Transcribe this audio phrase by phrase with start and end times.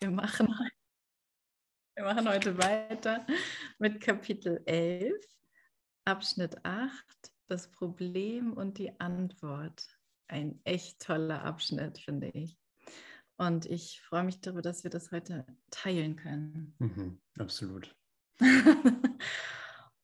[0.00, 0.54] Wir machen,
[1.96, 3.26] wir machen heute weiter
[3.78, 5.12] mit Kapitel 11,
[6.04, 6.92] Abschnitt 8,
[7.48, 9.88] das Problem und die Antwort.
[10.28, 12.56] Ein echt toller Abschnitt, finde ich.
[13.38, 16.76] Und ich freue mich darüber, dass wir das heute teilen können.
[16.78, 17.96] Mhm, absolut.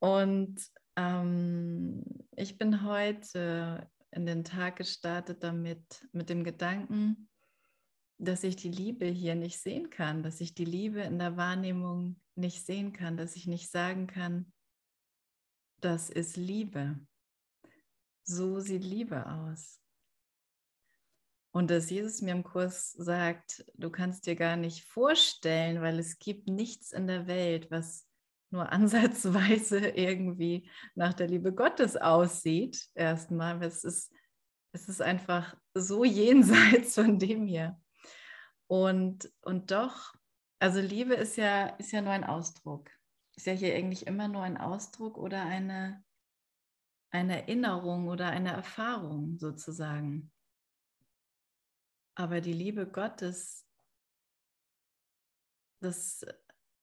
[0.01, 0.61] und
[0.97, 2.03] ähm,
[2.33, 7.29] ich bin heute in den Tag gestartet damit, mit dem Gedanken,
[8.19, 12.21] dass ich die Liebe hier nicht sehen kann, dass ich die Liebe in der Wahrnehmung
[12.37, 14.53] nicht sehen kann, dass ich nicht sagen kann,
[15.81, 16.99] das ist Liebe.
[18.25, 19.81] So sieht Liebe aus.
[21.53, 26.19] Und dass Jesus mir im Kurs sagt, du kannst dir gar nicht vorstellen, weil es
[26.19, 28.09] gibt nichts in der Welt, was
[28.51, 32.89] nur ansatzweise irgendwie nach der Liebe Gottes aussieht.
[32.95, 34.13] Erstmal, es ist,
[34.73, 37.81] es ist einfach so jenseits von dem hier.
[38.67, 40.15] Und, und doch,
[40.59, 42.91] also Liebe ist ja, ist ja nur ein Ausdruck.
[43.37, 46.03] Ist ja hier eigentlich immer nur ein Ausdruck oder eine,
[47.11, 50.33] eine Erinnerung oder eine Erfahrung sozusagen.
[52.17, 53.67] Aber die Liebe Gottes,
[55.81, 56.25] das,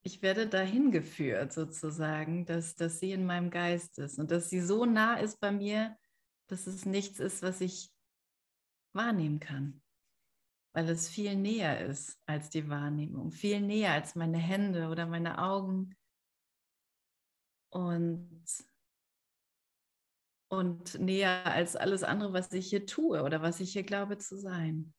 [0.03, 4.61] ich werde dahin geführt sozusagen, dass, dass sie in meinem Geist ist und dass sie
[4.61, 5.97] so nah ist bei mir,
[6.47, 7.91] dass es nichts ist, was ich
[8.93, 9.80] wahrnehmen kann
[10.73, 15.39] weil es viel näher ist als die Wahrnehmung, viel näher als meine Hände oder meine
[15.39, 15.95] Augen
[17.69, 18.45] und,
[20.49, 24.37] und näher als alles andere, was ich hier tue oder was ich hier glaube zu
[24.37, 24.93] sein.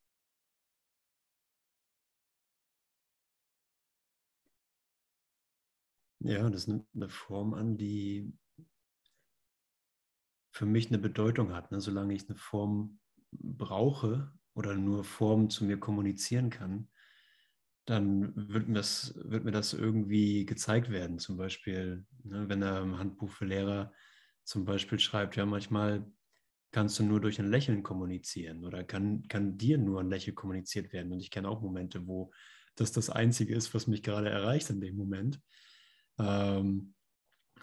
[6.25, 8.33] Ja, das nimmt eine Form an, die
[10.55, 11.73] für mich eine Bedeutung hat.
[11.73, 11.81] Ne?
[11.81, 13.01] Solange ich eine Form
[13.33, 16.89] brauche, oder nur Form zu mir kommunizieren kann,
[17.85, 21.19] dann wird mir das, wird mir das irgendwie gezeigt werden.
[21.19, 23.93] Zum Beispiel, ne, wenn er im Handbuch für Lehrer
[24.45, 26.07] zum Beispiel schreibt, ja, manchmal
[26.71, 30.93] kannst du nur durch ein Lächeln kommunizieren oder kann, kann dir nur ein Lächeln kommuniziert
[30.93, 31.13] werden.
[31.13, 32.33] Und ich kenne auch Momente, wo
[32.77, 35.41] das das Einzige ist, was mich gerade erreicht in dem Moment.
[36.19, 36.95] Ähm,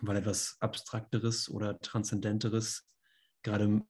[0.02, 2.88] weil etwas Abstrakteres oder Transzendenteres
[3.44, 3.84] gerade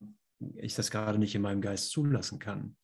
[0.56, 2.78] ich das gerade nicht in meinem Geist zulassen kann.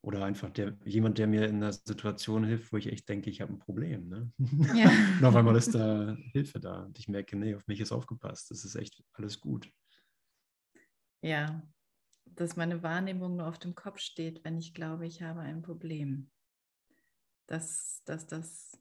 [0.00, 3.40] Oder einfach der, jemand, der mir in einer Situation hilft, wo ich echt denke, ich
[3.40, 4.08] habe ein Problem.
[4.08, 4.32] Ne?
[4.74, 4.90] Ja.
[5.18, 6.84] und auf einmal ist da Hilfe da.
[6.84, 8.50] Und ich merke, nee, auf mich ist aufgepasst.
[8.50, 9.70] Das ist echt alles gut.
[11.20, 11.62] Ja,
[12.26, 16.30] dass meine Wahrnehmung nur auf dem Kopf steht, wenn ich glaube, ich habe ein Problem.
[17.46, 18.78] Dass, dass das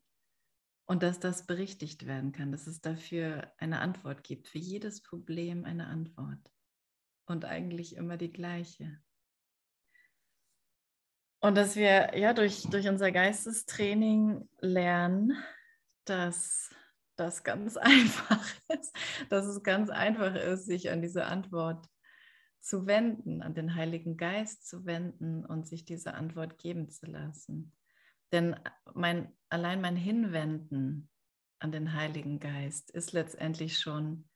[0.88, 4.48] und dass das berichtigt werden kann, dass es dafür eine Antwort gibt.
[4.48, 6.40] Für jedes Problem eine Antwort.
[7.26, 9.02] Und eigentlich immer die gleiche.
[11.40, 15.38] Und dass wir ja durch, durch unser Geistestraining lernen,
[16.06, 16.72] dass
[17.16, 18.96] das ganz einfach ist,
[19.30, 21.88] dass es ganz einfach ist, sich an diese Antwort
[22.60, 27.74] zu wenden, an den Heiligen Geist zu wenden und sich diese Antwort geben zu lassen.
[28.32, 28.60] Denn
[28.94, 31.10] mein, allein mein Hinwenden
[31.60, 34.28] an den Heiligen Geist ist letztendlich schon,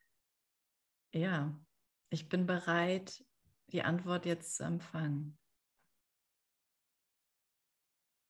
[1.13, 1.59] ja,
[2.09, 3.23] ich bin bereit,
[3.67, 5.37] die Antwort jetzt zu empfangen.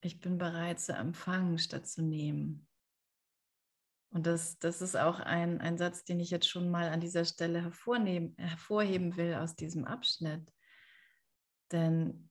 [0.01, 2.67] Ich bin bereit zu empfangen, statt zu nehmen.
[4.09, 7.23] Und das, das ist auch ein, ein Satz, den ich jetzt schon mal an dieser
[7.23, 10.51] Stelle hervorheben will aus diesem Abschnitt.
[11.71, 12.29] Denn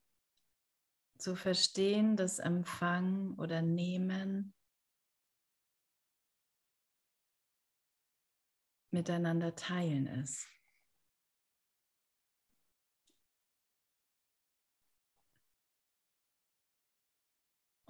[1.17, 4.55] zu verstehen, dass Empfangen oder Nehmen
[8.91, 10.49] miteinander teilen ist.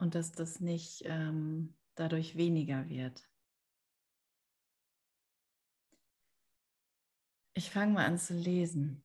[0.01, 3.29] Und dass das nicht ähm, dadurch weniger wird.
[7.55, 9.05] Ich fange mal an zu lesen.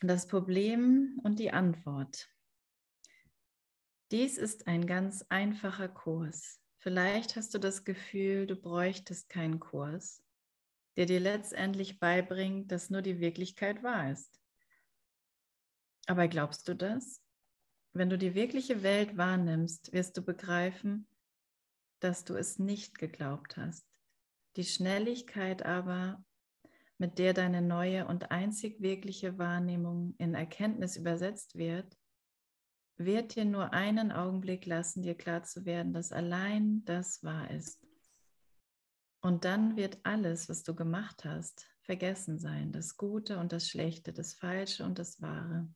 [0.00, 2.28] Das Problem und die Antwort.
[4.10, 6.60] Dies ist ein ganz einfacher Kurs.
[6.78, 10.20] Vielleicht hast du das Gefühl, du bräuchtest keinen Kurs,
[10.96, 14.40] der dir letztendlich beibringt, dass nur die Wirklichkeit wahr ist.
[16.06, 17.21] Aber glaubst du das?
[17.94, 21.06] Wenn du die wirkliche Welt wahrnimmst, wirst du begreifen,
[22.00, 23.86] dass du es nicht geglaubt hast.
[24.56, 26.24] Die Schnelligkeit aber,
[26.98, 31.96] mit der deine neue und einzig wirkliche Wahrnehmung in Erkenntnis übersetzt wird,
[32.96, 37.86] wird dir nur einen Augenblick lassen, dir klar zu werden, dass allein das wahr ist.
[39.20, 44.12] Und dann wird alles, was du gemacht hast, vergessen sein, das Gute und das Schlechte,
[44.12, 45.68] das Falsche und das Wahre.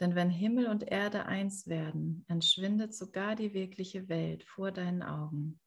[0.00, 5.60] Denn wenn Himmel und Erde eins werden, entschwindet sogar die wirkliche Welt vor deinen Augen.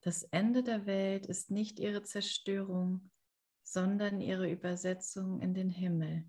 [0.00, 3.10] Das Ende der Welt ist nicht ihre Zerstörung,
[3.62, 6.28] sondern ihre Übersetzung in den Himmel.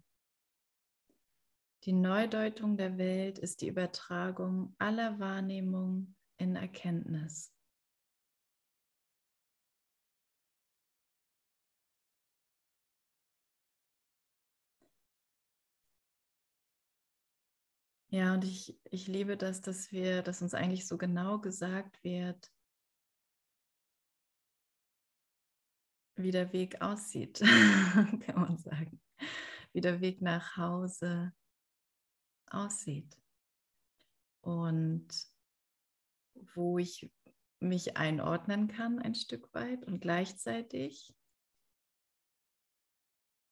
[1.85, 7.56] Die Neudeutung der Welt ist die Übertragung aller Wahrnehmung in Erkenntnis.
[18.17, 22.51] Ja, und ich, ich liebe das, dass wir, dass uns eigentlich so genau gesagt wird,
[26.15, 27.39] wie der Weg aussieht,
[28.25, 28.99] kann man sagen.
[29.71, 31.31] Wie der Weg nach Hause
[32.47, 33.15] aussieht.
[34.41, 35.07] Und
[36.55, 37.11] wo ich
[37.59, 41.15] mich einordnen kann ein Stück weit und gleichzeitig,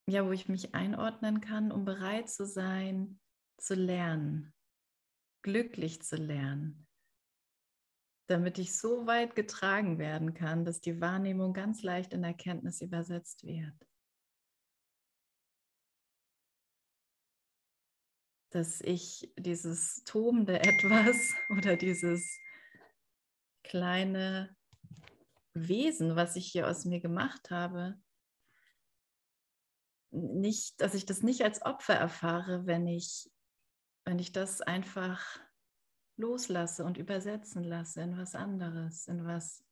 [0.10, 3.20] ja, wo ich mich einordnen kann, um bereit zu sein,
[3.58, 4.55] zu lernen,
[5.46, 6.88] glücklich zu lernen,
[8.28, 13.44] damit ich so weit getragen werden kann, dass die Wahrnehmung ganz leicht in Erkenntnis übersetzt
[13.44, 13.76] wird.
[18.50, 22.40] Dass ich dieses tobende Etwas oder dieses
[23.64, 24.58] kleine
[25.54, 28.02] Wesen, was ich hier aus mir gemacht habe,
[30.10, 33.30] nicht, dass ich das nicht als Opfer erfahre, wenn ich
[34.06, 35.40] wenn ich das einfach
[36.18, 39.66] loslasse und übersetzen lasse in was anderes, in was,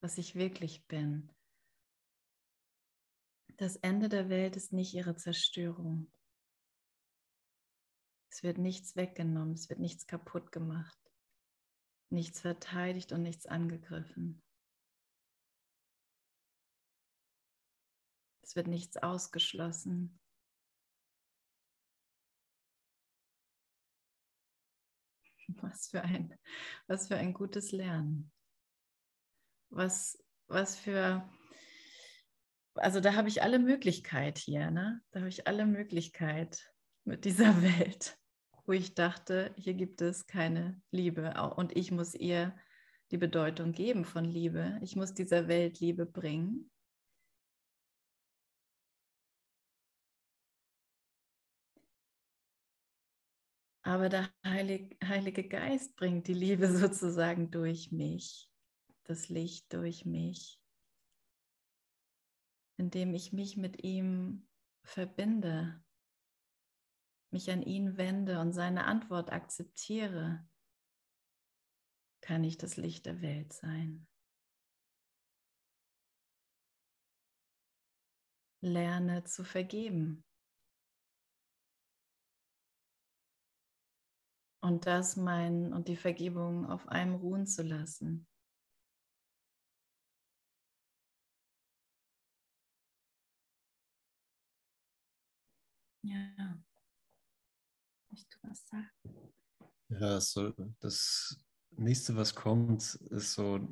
[0.00, 1.30] was ich wirklich bin.
[3.58, 6.10] Das Ende der Welt ist nicht ihre Zerstörung.
[8.30, 10.98] Es wird nichts weggenommen, es wird nichts kaputt gemacht,
[12.10, 14.42] nichts verteidigt und nichts angegriffen.
[18.42, 20.18] Es wird nichts ausgeschlossen.
[25.62, 26.34] Was für ein,
[26.86, 28.30] was für ein gutes Lernen.
[29.70, 31.28] Was, was für,
[32.74, 35.00] also da habe ich alle Möglichkeit hier, ne?
[35.10, 36.70] Da habe ich alle Möglichkeit
[37.04, 38.18] mit dieser Welt,
[38.66, 42.54] wo ich dachte, hier gibt es keine Liebe und ich muss ihr
[43.10, 44.78] die Bedeutung geben von Liebe.
[44.82, 46.70] Ich muss dieser Welt Liebe bringen.
[53.88, 58.52] Aber der Heilig, Heilige Geist bringt die Liebe sozusagen durch mich,
[59.04, 60.60] das Licht durch mich,
[62.76, 64.46] indem ich mich mit ihm
[64.82, 65.82] verbinde,
[67.30, 70.46] mich an ihn wende und seine Antwort akzeptiere,
[72.20, 74.06] kann ich das Licht der Welt sein.
[78.60, 80.27] Lerne zu vergeben.
[84.68, 88.26] Und das mein und die Vergebung auf einem ruhen zu lassen.
[96.02, 96.62] Ja.
[98.10, 98.90] Möchtest du was sagen?
[99.88, 103.66] Ja, so das nächste, was kommt, ist so,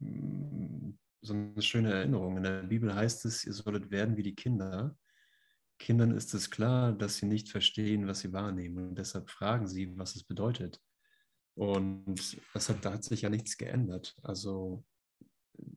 [0.00, 2.38] mm, so eine schöne Erinnerung.
[2.38, 4.98] In der Bibel heißt es, ihr solltet werden wie die Kinder.
[5.82, 9.98] Kindern ist es klar, dass sie nicht verstehen, was sie wahrnehmen und deshalb fragen sie,
[9.98, 10.80] was es bedeutet.
[11.54, 14.14] Und das hat, da hat sich ja nichts geändert.
[14.22, 14.84] Also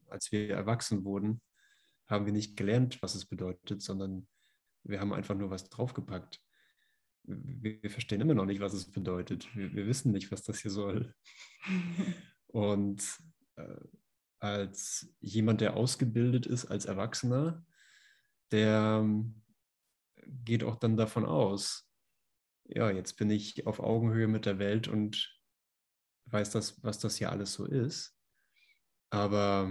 [0.07, 1.41] als wir erwachsen wurden,
[2.05, 4.27] haben wir nicht gelernt, was es bedeutet, sondern
[4.83, 6.39] wir haben einfach nur was draufgepackt.
[7.24, 9.53] Wir, verstehen immer noch nicht, was es bedeutet.
[9.55, 11.15] Wir, wir wissen nicht, was das hier soll.
[12.45, 13.03] Und
[13.55, 13.81] äh,
[14.38, 17.65] als jemand, der ausgebildet ist als Erwachsener,
[18.51, 19.03] der
[20.27, 21.89] geht auch dann davon aus,
[22.67, 25.39] ja, jetzt bin ich auf Augenhöhe mit der Welt und
[26.25, 28.17] weiß das, was das hier alles so ist.
[29.12, 29.70] Aber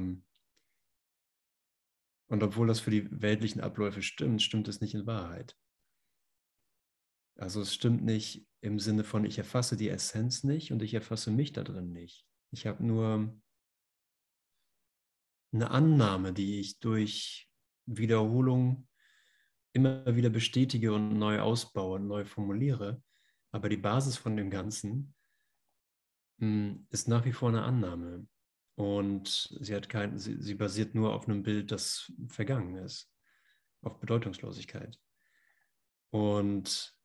[2.29, 5.57] und obwohl das für die weltlichen Abläufe stimmt, stimmt es nicht in Wahrheit.
[7.37, 11.31] Also es stimmt nicht im Sinne von, ich erfasse die Essenz nicht und ich erfasse
[11.31, 12.27] mich da drin nicht.
[12.51, 13.41] Ich habe nur
[15.53, 17.51] eine Annahme, die ich durch
[17.87, 18.89] Wiederholung
[19.75, 23.03] immer wieder bestätige und neu ausbaue und neu formuliere.
[23.51, 25.15] Aber die Basis von dem Ganzen
[26.39, 28.27] hm, ist nach wie vor eine Annahme.
[28.77, 33.13] Und sie, hat kein, sie, sie basiert nur auf einem Bild, das vergangen ist,
[33.83, 34.99] auf Bedeutungslosigkeit.
[36.11, 36.97] Und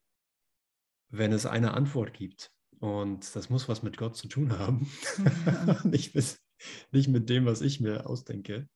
[1.09, 4.89] wenn es eine Antwort gibt, und das muss was mit Gott zu tun haben,
[5.83, 6.39] nicht, mit,
[6.91, 8.69] nicht mit dem, was ich mir ausdenke,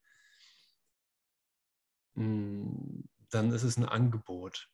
[2.16, 4.70] hm, dann ist es ein Angebot.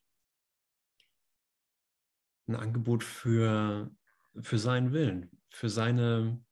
[2.50, 3.96] ein Angebot für,
[4.42, 6.44] für seinen Willen, für seine,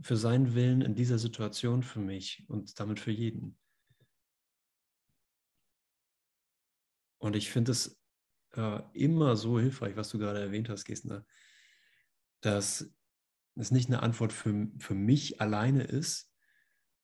[0.00, 3.58] für seinen Willen in dieser Situation für mich und damit für jeden.
[7.18, 7.98] Und ich finde es
[8.52, 11.26] äh, immer so hilfreich, was du gerade erwähnt hast, Gestner,
[12.40, 12.90] dass
[13.56, 16.30] es nicht eine Antwort für, für mich alleine ist,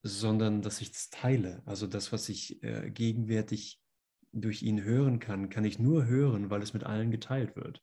[0.03, 1.63] sondern dass ich es teile.
[1.67, 3.81] Also das, was ich äh, gegenwärtig
[4.41, 7.83] durch ihn hören kann, kann ich nur hören, weil es mit allen geteilt wird.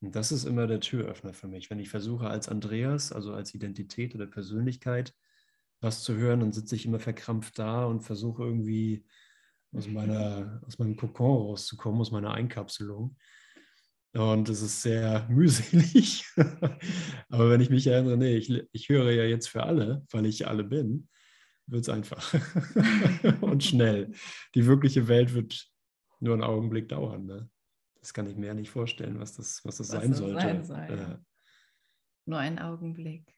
[0.00, 1.70] Und das ist immer der Türöffner für mich.
[1.70, 5.14] Wenn ich versuche, als Andreas, also als Identität oder Persönlichkeit,
[5.80, 9.06] was zu hören, dann sitze ich immer verkrampft da und versuche irgendwie
[9.72, 13.16] aus, meiner, aus meinem Kokon rauszukommen, aus meiner Einkapselung.
[14.12, 16.24] Und es ist sehr mühselig.
[17.28, 20.46] Aber wenn ich mich erinnere, nee, ich, ich höre ja jetzt für alle, weil ich
[20.46, 21.08] alle bin,
[21.66, 22.32] wird es einfach
[23.40, 24.12] und schnell.
[24.54, 25.68] Die wirkliche Welt wird
[26.20, 27.26] nur einen Augenblick dauern.
[27.26, 27.50] Ne?
[28.00, 30.40] Das kann ich mir ja nicht vorstellen, was das, was das was sein das sollte.
[30.40, 31.18] Sein soll, ja.
[32.26, 33.36] Nur ein Augenblick.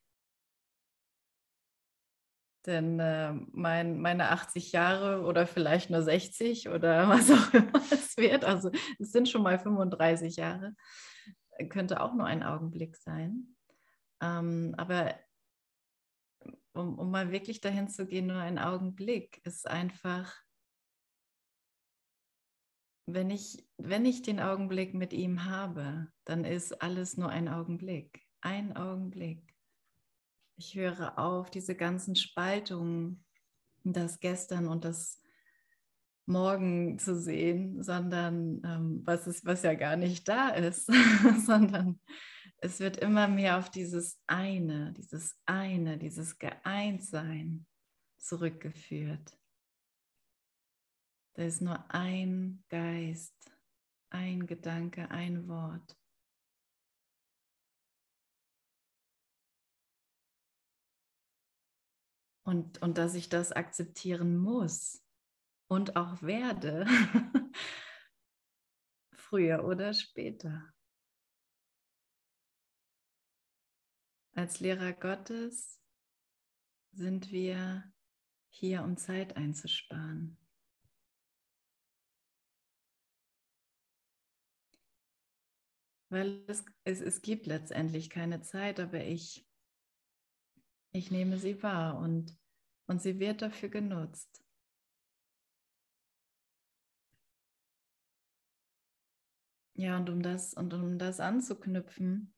[2.67, 8.17] Denn äh, mein, meine 80 Jahre oder vielleicht nur 60 oder was auch immer es
[8.17, 10.75] wird, also es sind schon mal 35 Jahre,
[11.71, 13.57] könnte auch nur ein Augenblick sein.
[14.21, 15.15] Ähm, aber
[16.79, 20.33] um, um mal wirklich dahin zu gehen, nur ein Augenblick ist einfach,
[23.07, 28.23] wenn ich, wenn ich den Augenblick mit ihm habe, dann ist alles nur ein Augenblick.
[28.41, 29.43] Ein Augenblick.
[30.57, 33.25] Ich höre auf, diese ganzen Spaltungen,
[33.83, 35.21] das Gestern und das
[36.27, 40.87] Morgen zu sehen, sondern ähm, was, ist, was ja gar nicht da ist,
[41.47, 41.99] sondern
[42.61, 47.67] es wird immer mehr auf dieses eine, dieses eine, dieses Geeintsein
[48.17, 49.39] zurückgeführt.
[51.35, 53.53] Da ist nur ein Geist,
[54.11, 55.97] ein Gedanke, ein Wort.
[62.45, 65.05] Und, und dass ich das akzeptieren muss
[65.69, 66.87] und auch werde,
[69.13, 70.73] früher oder später.
[74.39, 75.83] Als Lehrer Gottes
[76.93, 77.93] sind wir
[78.51, 80.39] hier, um Zeit einzusparen.
[86.09, 89.45] Weil es, es, es gibt letztendlich keine Zeit, aber ich
[90.93, 92.39] ich nehme sie wahr und,
[92.87, 94.45] und sie wird dafür genutzt.
[99.75, 102.38] Ja, und um das, und um das anzuknüpfen,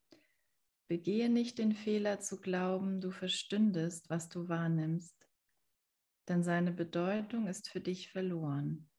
[0.91, 5.15] begehe nicht den Fehler zu glauben, du verstündest, was du wahrnimmst,
[6.27, 8.91] denn seine Bedeutung ist für dich verloren.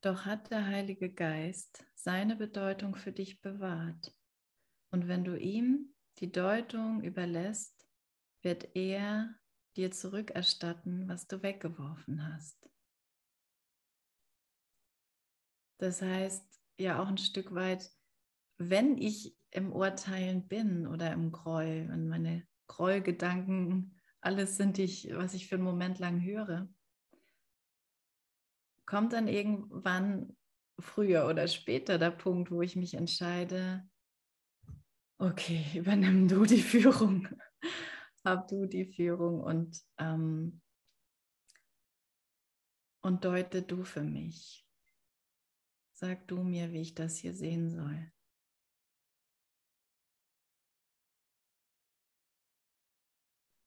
[0.00, 4.14] Doch hat der Heilige Geist seine Bedeutung für dich bewahrt.
[4.92, 7.84] Und wenn du ihm die Deutung überlässt,
[8.42, 9.34] wird er
[9.74, 12.70] dir zurückerstatten, was du weggeworfen hast.
[15.78, 16.44] Das heißt
[16.78, 17.90] ja auch ein Stück weit,
[18.58, 25.34] wenn ich im Urteilen bin oder im Groll, wenn meine Grollgedanken alles sind, ich, was
[25.34, 26.68] ich für einen Moment lang höre,
[28.84, 30.36] kommt dann irgendwann
[30.78, 33.88] früher oder später der Punkt, wo ich mich entscheide,
[35.18, 37.28] okay, übernimm du die Führung,
[38.24, 40.60] hab du die Führung und, ähm,
[43.00, 44.67] und deute du für mich.
[46.00, 48.12] Sag du mir, wie ich das hier sehen soll.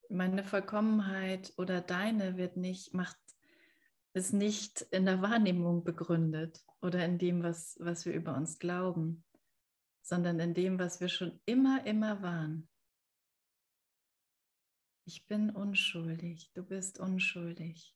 [0.08, 3.18] Meine Vollkommenheit oder deine wird nicht, macht
[4.14, 9.26] ist nicht in der Wahrnehmung begründet oder in dem, was, was wir über uns glauben,
[10.00, 12.66] sondern in dem, was wir schon immer, immer waren.
[15.04, 17.94] Ich bin unschuldig, du bist unschuldig.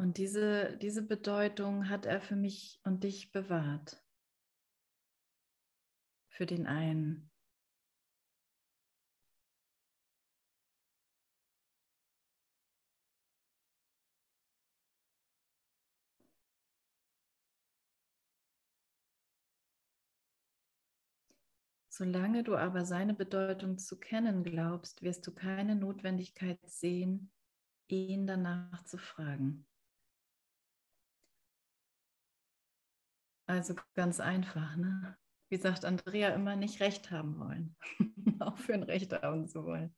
[0.00, 4.02] Und diese, diese Bedeutung hat er für mich und dich bewahrt.
[6.30, 7.30] Für den einen.
[21.90, 27.30] Solange du aber seine Bedeutung zu kennen glaubst, wirst du keine Notwendigkeit sehen,
[27.88, 29.66] ihn danach zu fragen.
[33.50, 35.16] Also ganz einfach, ne?
[35.48, 37.74] wie sagt Andrea immer, nicht recht haben wollen.
[38.38, 39.92] Aufhören, recht haben zu wollen.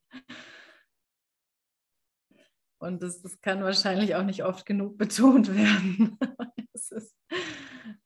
[2.78, 6.18] Und das, das kann wahrscheinlich auch nicht oft genug betont werden.
[6.74, 7.14] Es ist,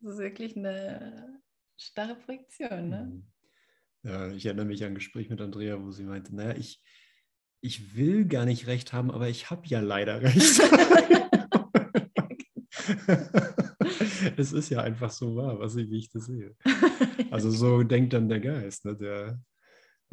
[0.00, 1.40] ist, wirklich eine
[1.76, 2.88] starre Projektion.
[2.88, 3.04] Ne?
[3.04, 3.26] Mhm.
[4.02, 6.82] Ja, ich erinnere mich an ein Gespräch mit Andrea, wo sie meinte, naja, ich,
[7.60, 10.60] ich will gar nicht recht haben, aber ich habe ja leider recht.
[14.36, 16.54] es ist ja einfach so wahr, was ich, wie ich das sehe.
[17.30, 19.40] Also so denkt dann der Geist, ne, der,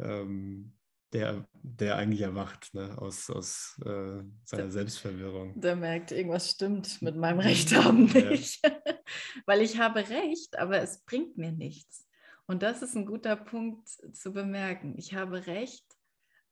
[0.00, 0.72] ähm,
[1.12, 5.58] der, der eigentlich erwacht ne, aus, aus äh, seiner Selbstverwirrung.
[5.60, 8.64] Der merkt, irgendwas stimmt mit meinem Recht haben nicht.
[8.64, 8.72] Ja.
[9.46, 12.06] Weil ich habe Recht, aber es bringt mir nichts.
[12.46, 14.94] Und das ist ein guter Punkt zu bemerken.
[14.98, 15.86] Ich habe Recht,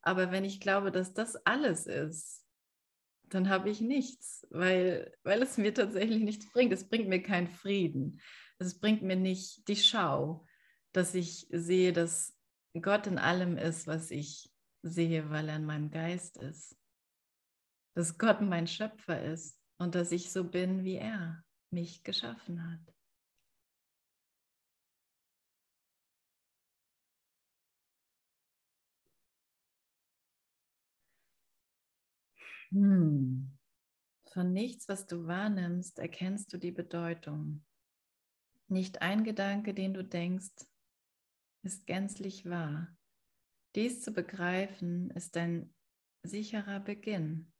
[0.00, 2.41] aber wenn ich glaube, dass das alles ist,
[3.34, 6.72] dann habe ich nichts, weil, weil es mir tatsächlich nichts bringt.
[6.72, 8.20] Es bringt mir keinen Frieden.
[8.58, 10.46] Es bringt mir nicht die Schau,
[10.92, 12.36] dass ich sehe, dass
[12.80, 16.76] Gott in allem ist, was ich sehe, weil er in meinem Geist ist.
[17.94, 22.91] Dass Gott mein Schöpfer ist und dass ich so bin, wie er mich geschaffen hat.
[32.72, 33.50] Hm.
[34.32, 37.64] Von nichts, was du wahrnimmst, erkennst du die Bedeutung.
[38.68, 40.66] Nicht ein Gedanke, den du denkst,
[41.62, 42.96] ist gänzlich wahr.
[43.74, 45.74] Dies zu begreifen, ist ein
[46.22, 47.52] sicherer Beginn.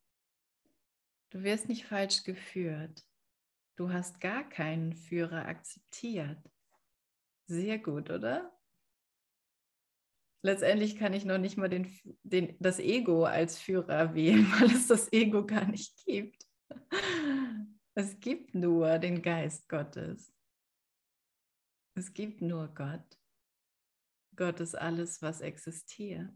[1.31, 3.07] Du wirst nicht falsch geführt.
[3.77, 6.39] Du hast gar keinen Führer akzeptiert.
[7.47, 8.51] Sehr gut, oder?
[10.43, 11.91] Letztendlich kann ich noch nicht mal den,
[12.23, 16.47] den, das Ego als Führer wählen, weil es das Ego gar nicht gibt.
[17.95, 20.33] Es gibt nur den Geist Gottes.
[21.95, 23.19] Es gibt nur Gott.
[24.35, 26.33] Gott ist alles, was existiert.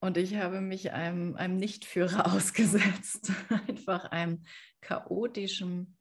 [0.00, 3.32] Und ich habe mich einem, einem Nichtführer ausgesetzt,
[3.68, 4.44] einfach einem
[4.80, 5.96] chaotischen,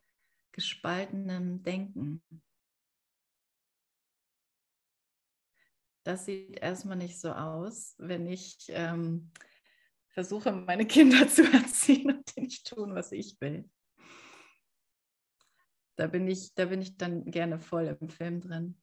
[0.51, 2.23] gespaltenen Denken.
[6.03, 9.31] Das sieht erstmal nicht so aus, wenn ich ähm,
[10.09, 13.69] versuche, meine Kinder zu erziehen und nicht tun, was ich will.
[15.95, 18.81] Da bin ich, da bin ich dann gerne voll im Film drin.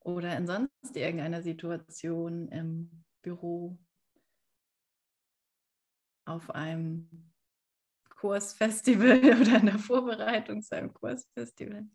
[0.00, 3.78] Oder in sonst irgendeiner Situation im Büro,
[6.24, 7.32] auf einem
[8.10, 11.88] Kursfestival oder in der Vorbereitung zu einem Kursfestival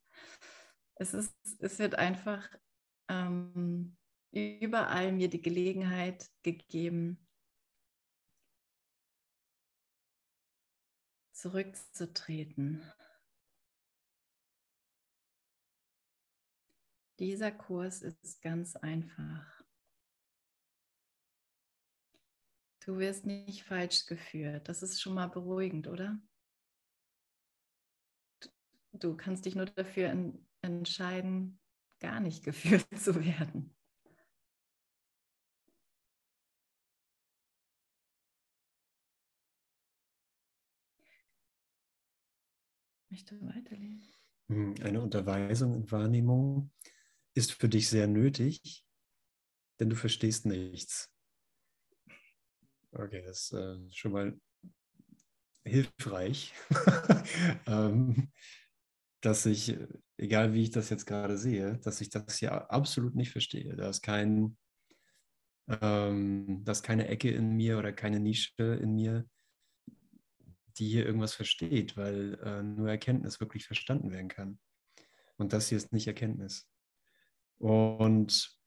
[0.99, 2.49] es, ist, es wird einfach
[3.09, 3.97] ähm,
[4.31, 7.27] überall mir die Gelegenheit gegeben,
[11.31, 12.81] zurückzutreten.
[17.19, 19.63] Dieser Kurs ist ganz einfach.
[22.85, 24.69] Du wirst nicht falsch geführt.
[24.69, 26.19] Das ist schon mal beruhigend, oder?
[28.93, 30.09] Du kannst dich nur dafür
[30.61, 31.59] entscheiden,
[31.99, 33.73] gar nicht geführt zu werden.
[43.09, 44.13] Möchte weiterlesen.
[44.49, 46.71] Hm, eine Unterweisung in Wahrnehmung
[47.33, 48.85] ist für dich sehr nötig,
[49.79, 51.11] denn du verstehst nichts.
[52.91, 54.39] Okay, das ist äh, schon mal
[55.63, 56.53] hilfreich.
[57.67, 58.31] ähm,
[59.21, 59.77] dass ich,
[60.17, 63.75] egal wie ich das jetzt gerade sehe, dass ich das hier absolut nicht verstehe.
[63.75, 64.57] Da ist kein,
[65.67, 69.27] ähm, da ist keine Ecke in mir oder keine Nische in mir,
[70.77, 74.59] die hier irgendwas versteht, weil äh, nur Erkenntnis wirklich verstanden werden kann.
[75.37, 76.67] Und das hier ist nicht Erkenntnis.
[77.59, 78.57] Und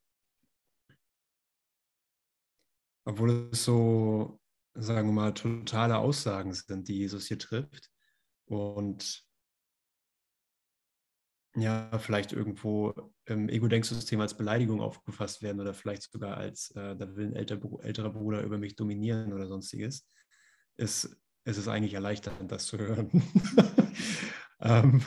[3.05, 4.41] obwohl es so,
[4.75, 7.91] sagen wir mal, totale Aussagen sind, die Jesus hier trifft
[8.47, 9.25] und
[11.57, 12.95] ja, vielleicht irgendwo
[13.27, 17.61] im Ego-Denksystem als Beleidigung aufgefasst werden oder vielleicht sogar als, äh, da will ein älter,
[17.83, 20.07] älterer Bruder über mich dominieren oder sonstiges,
[20.77, 23.11] ist, ist es eigentlich erleichternd, das zu hören.
[24.61, 25.03] ähm,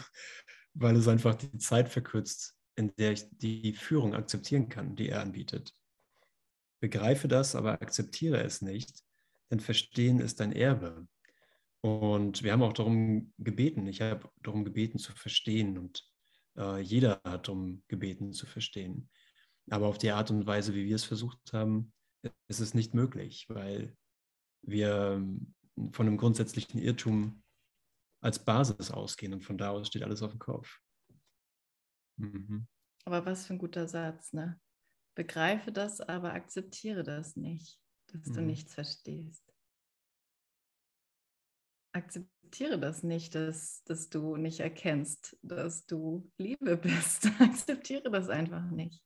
[0.73, 5.21] weil es einfach die Zeit verkürzt, in der ich die Führung akzeptieren kann, die er
[5.21, 5.73] anbietet.
[6.82, 9.03] Begreife das, aber akzeptiere es nicht,
[9.49, 11.08] denn Verstehen ist ein Erbe.
[11.82, 16.12] Und wir haben auch darum gebeten, ich habe darum gebeten zu verstehen und
[16.57, 19.09] äh, jeder hat um gebeten zu verstehen.
[19.69, 21.93] Aber auf die Art und Weise, wie wir es versucht haben,
[22.47, 23.95] ist es nicht möglich, weil
[24.61, 25.53] wir ähm,
[25.91, 27.43] von einem grundsätzlichen Irrtum
[28.21, 30.79] als Basis ausgehen und von da aus steht alles auf dem Kopf.
[32.17, 32.67] Mhm.
[33.05, 34.59] Aber was für ein guter Satz, ne?
[35.15, 38.33] Begreife das, aber akzeptiere das nicht, dass mhm.
[38.33, 39.42] du nichts verstehst.
[41.93, 47.27] Akzeptiere das nicht, dass, dass du nicht erkennst, dass du Liebe bist.
[47.39, 49.01] akzeptiere das einfach nicht.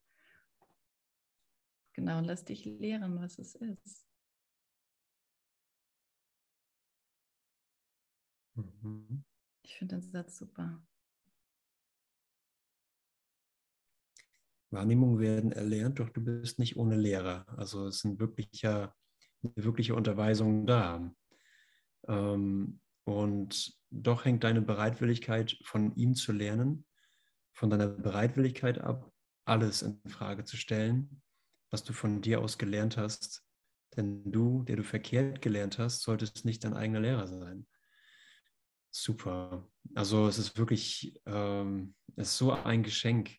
[1.94, 4.08] Genau, lass dich lehren, was es ist.
[8.56, 9.24] Mhm.
[9.64, 10.82] Ich finde den Satz super.
[14.70, 17.46] Wahrnehmungen werden erlernt, doch du bist nicht ohne Lehrer.
[17.58, 18.94] Also es sind wirkliche,
[19.42, 21.14] wirkliche Unterweisungen da.
[22.08, 26.86] Ähm, und doch hängt deine Bereitwilligkeit von ihm zu lernen,
[27.54, 29.12] von deiner Bereitwilligkeit ab,
[29.46, 31.22] alles in Frage zu stellen,
[31.72, 33.44] was du von dir aus gelernt hast.
[33.96, 37.66] Denn du, der du verkehrt gelernt hast, solltest nicht dein eigener Lehrer sein.
[38.92, 39.68] Super.
[39.96, 43.38] Also es ist wirklich, ähm, es ist so ein Geschenk,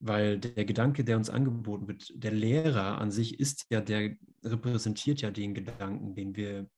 [0.00, 5.20] weil der Gedanke, der uns angeboten wird, der Lehrer an sich ist ja, der repräsentiert
[5.20, 6.70] ja den Gedanken, den wir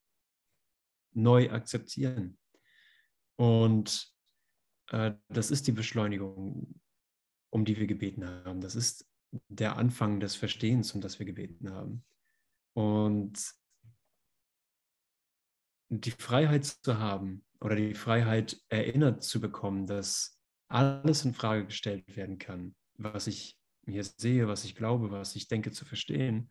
[1.12, 2.38] neu akzeptieren.
[3.37, 4.12] Und
[4.88, 6.81] äh, das ist die Beschleunigung,
[7.51, 8.61] um die wir gebeten haben.
[8.61, 9.09] Das ist
[9.49, 12.05] der Anfang des Verstehens, um das wir gebeten haben.
[12.75, 13.55] Und
[15.88, 22.16] die Freiheit zu haben oder die Freiheit erinnert zu bekommen, dass alles in Frage gestellt
[22.16, 26.51] werden kann, was ich hier sehe, was ich glaube, was ich denke zu verstehen.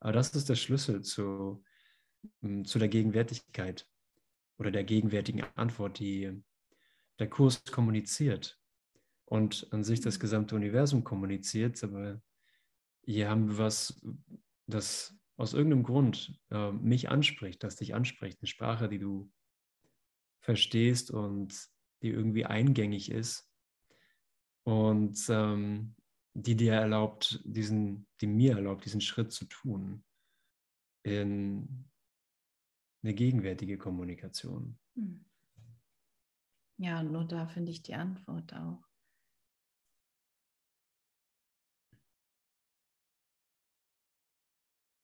[0.00, 1.62] Aber das ist der Schlüssel zu,
[2.40, 3.86] mm, zu der Gegenwärtigkeit
[4.60, 6.30] oder der gegenwärtigen Antwort, die
[7.18, 8.60] der Kurs kommuniziert
[9.24, 11.82] und an sich das gesamte Universum kommuniziert.
[11.82, 12.20] Aber
[13.02, 14.04] hier haben wir was,
[14.66, 19.32] das aus irgendeinem Grund äh, mich anspricht, das dich anspricht, eine Sprache, die du
[20.40, 21.54] verstehst und
[22.02, 23.50] die irgendwie eingängig ist
[24.64, 25.94] und ähm,
[26.34, 30.04] die dir erlaubt, diesen, die mir erlaubt, diesen Schritt zu tun
[31.02, 31.89] in
[33.02, 34.78] eine gegenwärtige Kommunikation.
[34.94, 35.24] Hm.
[36.78, 38.82] Ja, nur da finde ich die Antwort auch.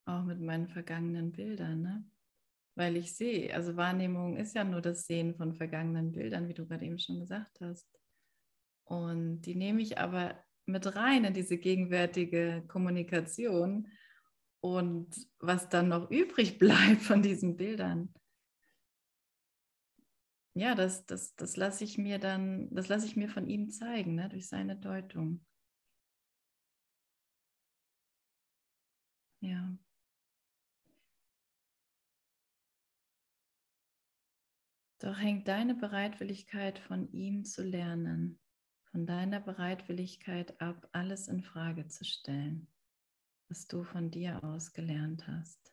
[0.06, 2.10] Auch mit meinen vergangenen Bildern, ne?
[2.76, 6.66] Weil ich sehe, also Wahrnehmung ist ja nur das Sehen von vergangenen Bildern, wie du
[6.66, 7.88] gerade eben schon gesagt hast.
[8.84, 13.88] Und die nehme ich aber mit rein in diese gegenwärtige Kommunikation.
[14.60, 18.12] Und was dann noch übrig bleibt von diesen Bildern,
[20.54, 24.14] ja, das, das, das lasse ich mir dann, das lasse ich mir von ihm zeigen,
[24.14, 25.44] ne, durch seine Deutung.
[29.40, 29.76] Ja.
[34.98, 38.40] Doch hängt deine Bereitwilligkeit von ihm zu lernen
[38.96, 42.66] von deiner Bereitwilligkeit ab, alles in Frage zu stellen,
[43.48, 45.72] was du von dir aus gelernt hast.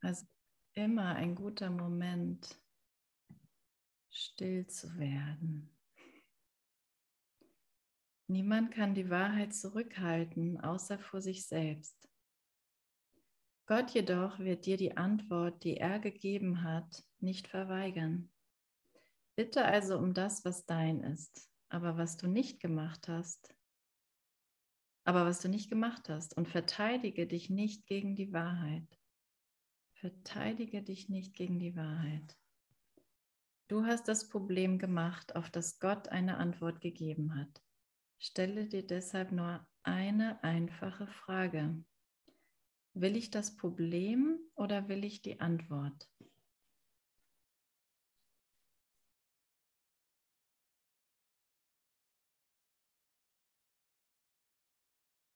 [0.00, 0.26] Also
[0.74, 2.60] immer ein guter Moment,
[4.10, 5.76] still zu werden.
[8.28, 12.08] Niemand kann die Wahrheit zurückhalten, außer vor sich selbst.
[13.66, 18.30] Gott jedoch wird dir die Antwort, die er gegeben hat, nicht verweigern.
[19.36, 23.54] Bitte also um das, was dein ist, aber was du nicht gemacht hast,
[25.04, 28.98] aber was du nicht gemacht hast und verteidige dich nicht gegen die Wahrheit.
[30.00, 32.36] Verteidige dich nicht gegen die Wahrheit.
[33.68, 37.62] Du hast das Problem gemacht, auf das Gott eine Antwort gegeben hat.
[38.18, 41.84] Stelle dir deshalb nur eine einfache Frage.
[42.94, 46.08] Will ich das Problem oder will ich die Antwort?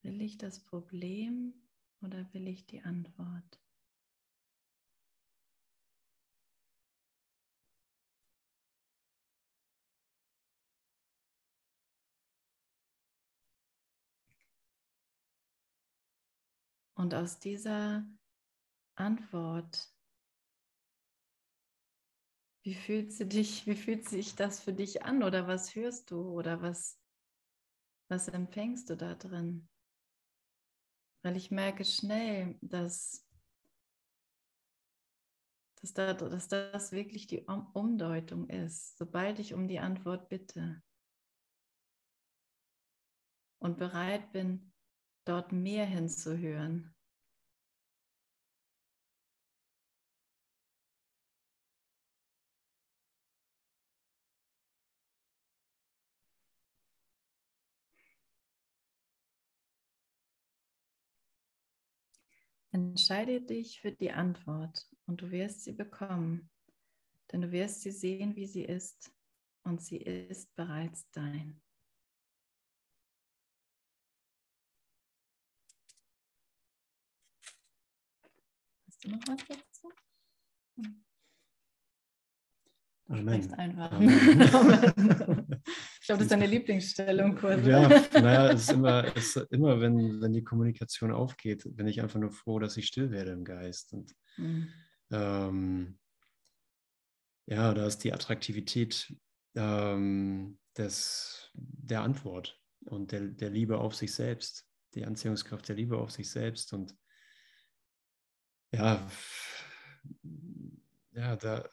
[0.03, 1.53] Will ich das Problem
[2.01, 3.61] oder will ich die Antwort?
[16.95, 18.05] Und aus dieser
[18.95, 19.91] Antwort,
[22.63, 26.21] wie fühlt, sie dich, wie fühlt sich das für dich an oder was hörst du
[26.21, 26.99] oder was,
[28.07, 29.70] was empfängst du da drin?
[31.23, 33.27] Weil ich merke schnell, dass,
[35.81, 40.81] dass, da, dass das wirklich die Umdeutung ist, sobald ich um die Antwort bitte
[43.59, 44.73] und bereit bin,
[45.25, 46.95] dort mehr hinzuhören,
[62.73, 66.49] Entscheide dich für die Antwort und du wirst sie bekommen,
[67.31, 69.13] denn du wirst sie sehen, wie sie ist
[69.63, 71.61] und sie ist bereits dein.
[78.87, 79.91] Hast du noch was dazu?
[80.77, 81.03] Hm.
[83.11, 83.53] Amen.
[83.53, 83.91] einfach.
[83.91, 84.09] Amen.
[85.99, 87.65] ich glaube, das ist deine Lieblingsstelle im Kurs.
[87.65, 92.01] Ja, naja, es ist immer, es ist immer wenn, wenn die Kommunikation aufgeht, bin ich
[92.01, 93.93] einfach nur froh, dass ich still werde im Geist.
[93.93, 94.69] Und mhm.
[95.11, 95.99] ähm,
[97.47, 99.13] ja, da ist die Attraktivität
[99.55, 105.97] ähm, des, der Antwort und der, der Liebe auf sich selbst, die Anziehungskraft der Liebe
[105.97, 106.71] auf sich selbst.
[106.71, 106.95] Und
[108.71, 109.05] ja,
[111.11, 111.69] ja, da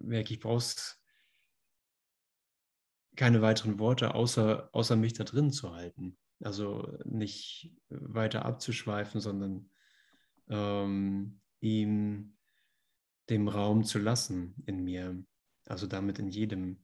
[0.00, 1.00] merke ich, brauchst
[3.16, 6.16] keine weiteren Worte, außer, außer mich da drin zu halten.
[6.42, 9.70] Also nicht weiter abzuschweifen, sondern
[10.48, 12.36] ähm, ihm
[13.28, 15.22] dem Raum zu lassen in mir,
[15.66, 16.82] also damit in jedem.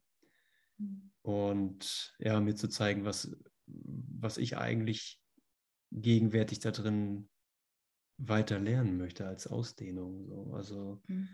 [1.22, 3.34] Und ja, mir zu zeigen, was,
[3.66, 5.20] was ich eigentlich
[5.90, 7.28] gegenwärtig da drin
[8.18, 10.26] weiter lernen möchte als Ausdehnung.
[10.26, 10.54] So.
[10.54, 11.28] Also mhm.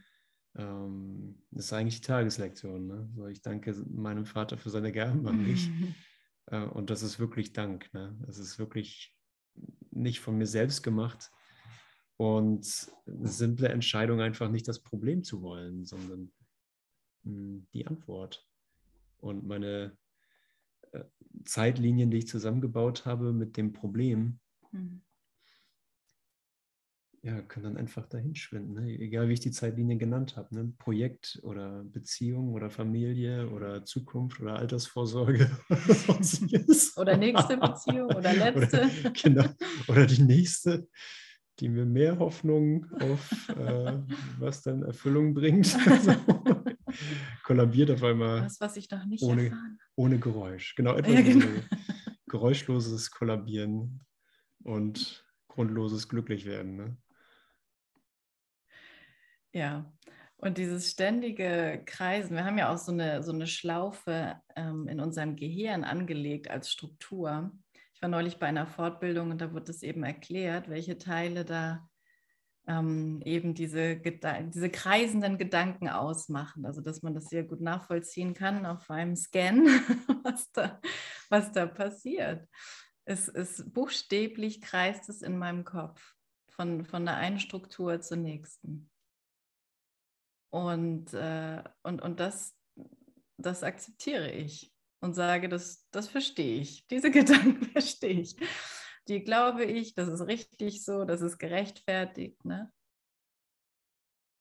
[0.57, 2.87] Ähm, das ist eigentlich die Tageslektion.
[2.87, 3.09] Ne?
[3.15, 5.71] So, ich danke meinem Vater für seine Gaben an mich.
[6.47, 7.93] äh, und das ist wirklich Dank.
[7.95, 8.17] Ne?
[8.27, 9.17] Das ist wirklich
[9.91, 11.31] nicht von mir selbst gemacht.
[12.17, 16.33] Und eine simple Entscheidung, einfach nicht das Problem zu wollen, sondern
[17.25, 18.47] mh, hm, die Antwort.
[19.19, 19.97] Und meine
[20.93, 21.05] äh,
[21.45, 24.39] Zeitlinien, die ich zusammengebaut habe mit dem Problem,
[24.71, 25.03] mhm
[27.25, 28.75] ja, können dann einfach dahin schwinden.
[28.75, 28.99] Ne?
[28.99, 30.53] Egal wie ich die Zeitlinie genannt habe.
[30.55, 30.73] Ne?
[30.79, 35.49] Projekt oder Beziehung oder Familie oder Zukunft oder Altersvorsorge
[36.97, 38.81] oder nächste Beziehung oder letzte.
[38.81, 39.45] Oder, genau.
[39.87, 40.89] Oder die nächste,
[41.61, 43.99] die mir mehr Hoffnung auf äh,
[44.41, 45.77] was dann Erfüllung bringt.
[45.87, 46.15] Also,
[47.45, 48.43] kollabiert auf einmal.
[48.43, 49.79] Das, was ich noch nicht ohne, erfahren.
[49.95, 50.75] ohne Geräusch.
[50.75, 51.47] Genau, etwas ja, genau.
[52.27, 54.01] geräuschloses Kollabieren
[54.63, 56.77] und grundloses Glücklichwerden.
[56.77, 56.97] Ne?
[59.53, 59.93] Ja,
[60.39, 64.99] und dieses ständige Kreisen, wir haben ja auch so eine, so eine Schlaufe ähm, in
[64.99, 67.53] unserem Gehirn angelegt als Struktur.
[67.95, 71.89] Ich war neulich bei einer Fortbildung und da wurde es eben erklärt, welche Teile da
[72.67, 76.67] ähm, eben diese, diese kreisenden Gedanken ausmachen.
[76.67, 79.67] Also dass man das sehr gut nachvollziehen kann auf einem Scan,
[80.25, 80.81] was da,
[81.29, 82.49] was da passiert.
[83.05, 86.15] Es ist buchstäblich kreist es in meinem Kopf
[86.49, 88.92] von, von der einen Struktur zur nächsten.
[90.53, 92.55] Und, äh, und, und das,
[93.39, 96.87] das akzeptiere ich und sage, das, das verstehe ich.
[96.91, 98.37] Diese Gedanken verstehe ich.
[99.09, 102.45] Die glaube ich, das ist richtig so, das ist gerechtfertigt.
[102.45, 102.71] Ne?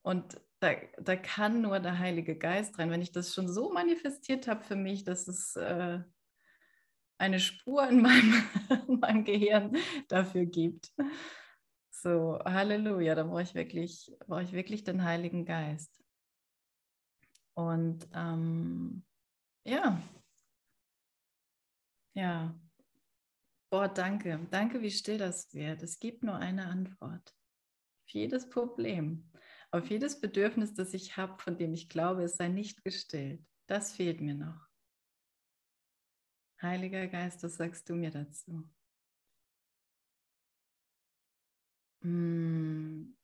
[0.02, 2.90] Und da, da kann nur der Heilige Geist rein.
[2.90, 6.00] Wenn ich das schon so manifestiert habe für mich, dass es äh,
[7.16, 8.44] eine Spur in meinem,
[8.88, 10.92] in meinem Gehirn dafür gibt.
[11.90, 16.01] So, Halleluja, da brauche ich wirklich, brauche ich wirklich den Heiligen Geist.
[17.54, 19.04] Und ähm,
[19.64, 20.00] ja,
[22.14, 22.54] ja,
[23.70, 25.82] boah, danke, danke, wie still das wird.
[25.82, 27.34] Es gibt nur eine Antwort
[28.04, 29.30] auf jedes Problem,
[29.70, 33.44] auf jedes Bedürfnis, das ich habe, von dem ich glaube, es sei nicht gestillt.
[33.66, 34.68] Das fehlt mir noch.
[36.60, 38.68] Heiliger Geist, was sagst du mir dazu?
[42.02, 43.16] Hm,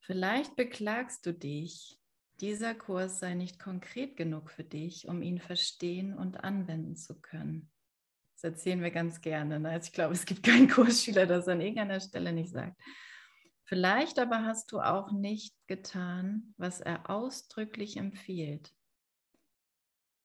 [0.00, 2.00] vielleicht beklagst du dich
[2.40, 7.70] dieser Kurs sei nicht konkret genug für dich, um ihn verstehen und anwenden zu können.
[8.34, 9.58] Das erzählen wir ganz gerne.
[9.58, 9.70] Ne?
[9.70, 12.78] Also ich glaube, es gibt keinen Kursschüler, der das an irgendeiner Stelle nicht sagt.
[13.64, 18.72] Vielleicht aber hast du auch nicht getan, was er ausdrücklich empfiehlt.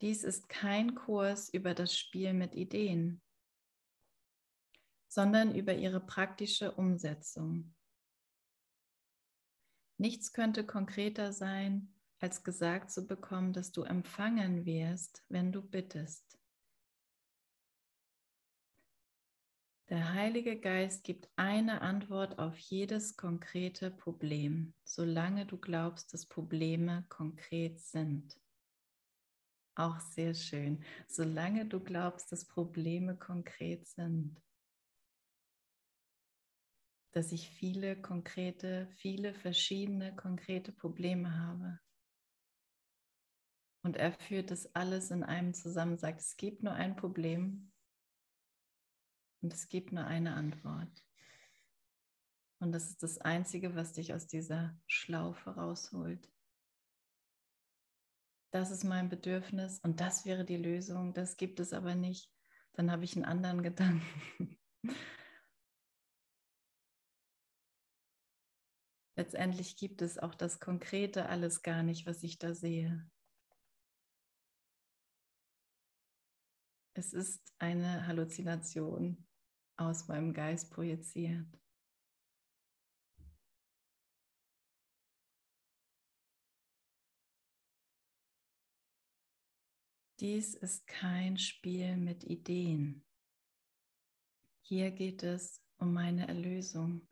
[0.02, 3.22] Dies ist kein Kurs über das Spiel mit Ideen,
[5.08, 7.74] sondern über ihre praktische Umsetzung.
[9.98, 16.38] Nichts könnte konkreter sein als gesagt zu bekommen, dass du empfangen wirst, wenn du bittest.
[19.90, 27.06] Der Heilige Geist gibt eine Antwort auf jedes konkrete Problem, solange du glaubst, dass Probleme
[27.10, 28.40] konkret sind.
[29.76, 30.84] Auch sehr schön.
[31.08, 34.42] Solange du glaubst, dass Probleme konkret sind.
[37.12, 41.80] Dass ich viele konkrete, viele verschiedene konkrete Probleme habe.
[43.84, 47.72] Und er führt das alles in einem zusammen, sagt, es gibt nur ein Problem
[49.42, 51.06] und es gibt nur eine Antwort.
[52.60, 56.32] Und das ist das Einzige, was dich aus dieser Schlaufe rausholt.
[58.52, 61.14] Das ist mein Bedürfnis und das wäre die Lösung.
[61.14, 62.32] Das gibt es aber nicht.
[62.74, 64.60] Dann habe ich einen anderen Gedanken.
[69.16, 73.10] Letztendlich gibt es auch das Konkrete alles gar nicht, was ich da sehe.
[77.02, 79.28] Es ist eine Halluzination
[79.76, 81.48] aus meinem Geist projiziert.
[90.20, 93.04] Dies ist kein Spiel mit Ideen.
[94.62, 97.10] Hier geht es um meine Erlösung.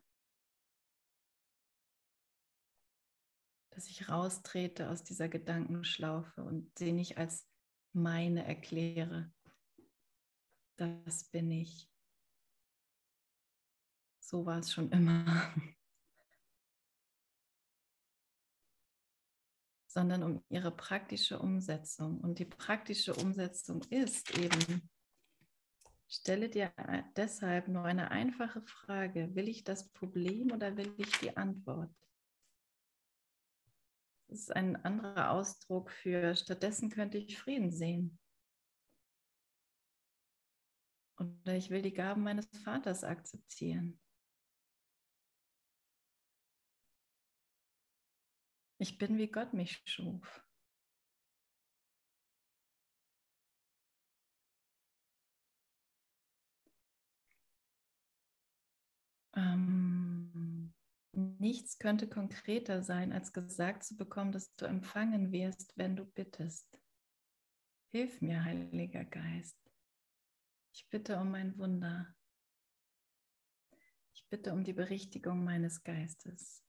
[3.70, 7.50] Dass ich raustrete aus dieser Gedankenschlaufe und sie nicht als
[7.92, 9.32] meine erkläre.
[10.80, 11.90] Das bin ich.
[14.18, 15.52] So war es schon immer.
[19.88, 22.20] sondern um ihre praktische Umsetzung.
[22.20, 24.88] Und die praktische Umsetzung ist eben,
[26.08, 26.72] stelle dir
[27.14, 31.92] deshalb nur eine einfache Frage, will ich das Problem oder will ich die Antwort?
[34.28, 38.19] Das ist ein anderer Ausdruck für, stattdessen könnte ich Frieden sehen.
[41.20, 44.00] Oder ich will die Gaben meines Vaters akzeptieren.
[48.78, 50.42] Ich bin, wie Gott mich schuf.
[59.36, 60.72] Ähm,
[61.12, 66.80] nichts könnte konkreter sein, als gesagt zu bekommen, dass du empfangen wirst, wenn du bittest.
[67.92, 69.59] Hilf mir, Heiliger Geist.
[70.72, 72.14] Ich bitte um ein Wunder.
[74.14, 76.62] Ich bitte um die Berichtigung meines Geistes.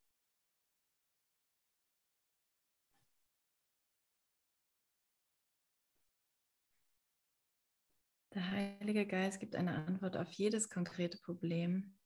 [8.34, 11.98] Der Heilige Geist gibt eine Antwort auf jedes konkrete Problem,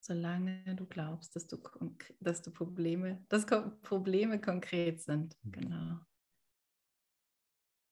[0.00, 1.58] solange du glaubst, dass du,
[2.20, 5.36] dass du Probleme, dass Probleme konkret sind.
[5.44, 5.52] Mhm.
[5.52, 5.98] Genau.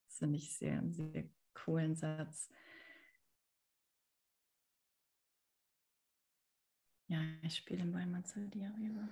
[0.08, 2.50] Das finde ich sehr, sehr coolen Satz.
[7.08, 9.08] Ja, ich spiele den Ball mal zu dir rüber.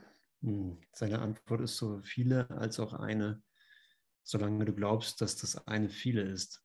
[0.93, 3.43] Seine Antwort ist so viele als auch eine,
[4.23, 6.65] solange du glaubst, dass das eine viele ist.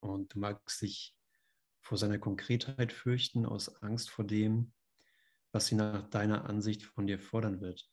[0.00, 1.16] Und du magst dich
[1.82, 4.72] vor seiner Konkretheit fürchten, aus Angst vor dem,
[5.52, 7.88] was sie nach deiner Ansicht von dir fordern wird.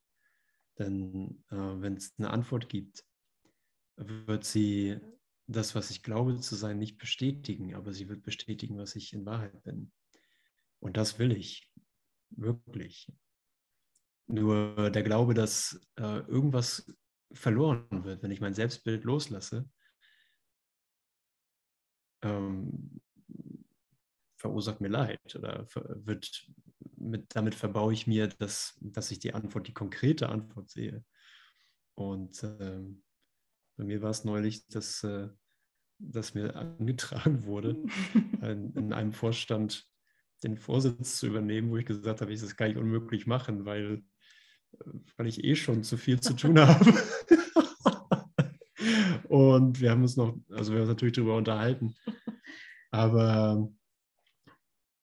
[0.80, 3.06] Denn äh, wenn es eine Antwort gibt,
[3.98, 5.00] wird sie
[5.54, 9.26] das, was ich glaube zu sein, nicht bestätigen, aber sie wird bestätigen, was ich in
[9.26, 9.92] Wahrheit bin.
[10.80, 11.72] Und das will ich,
[12.30, 13.12] wirklich.
[14.28, 16.92] Nur der Glaube, dass äh, irgendwas
[17.32, 19.70] verloren wird, wenn ich mein Selbstbild loslasse,
[22.22, 23.02] ähm,
[24.38, 25.68] verursacht mir Leid oder
[26.06, 26.48] wird
[26.98, 31.04] mit, damit verbaue ich mir, dass, dass ich die Antwort, die konkrete Antwort sehe.
[31.96, 33.04] Und ähm,
[33.78, 35.30] bei mir war es neulich, dass, äh,
[36.12, 37.84] dass mir angetragen wurde,
[38.42, 39.88] in, in, einem Vorstand
[40.44, 44.04] den Vorsitz zu übernehmen, wo ich gesagt habe, ich das gar nicht unmöglich machen, weil,
[44.74, 44.86] äh,
[45.18, 46.94] weil ich eh schon zu viel zu tun habe.
[49.30, 51.96] Und wir haben uns noch, also wir haben uns natürlich darüber unterhalten.
[52.92, 53.68] Aber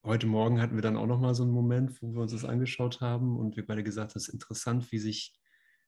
[0.05, 2.45] heute Morgen hatten wir dann auch noch mal so einen Moment, wo wir uns das
[2.45, 5.35] angeschaut haben und wir beide gesagt, es ist interessant, wie sich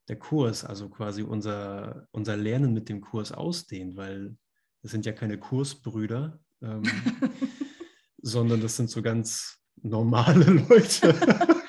[0.09, 4.37] der Kurs, also quasi unser, unser Lernen mit dem Kurs ausdehnt, weil
[4.83, 6.83] das sind ja keine Kursbrüder, ähm,
[8.23, 11.15] sondern das sind so ganz normale Leute.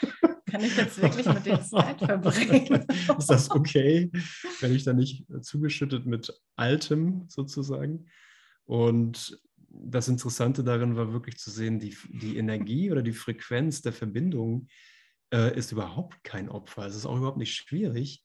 [0.50, 2.86] Kann ich jetzt wirklich mit denen Zeit verbringen?
[3.18, 4.12] ist das okay,
[4.60, 8.08] wenn ich da nicht zugeschüttet mit Altem sozusagen?
[8.66, 13.94] Und das Interessante darin war wirklich zu sehen, die, die Energie oder die Frequenz der
[13.94, 14.68] Verbindung
[15.34, 16.86] äh, ist überhaupt kein Opfer.
[16.86, 18.24] Es ist auch überhaupt nicht schwierig,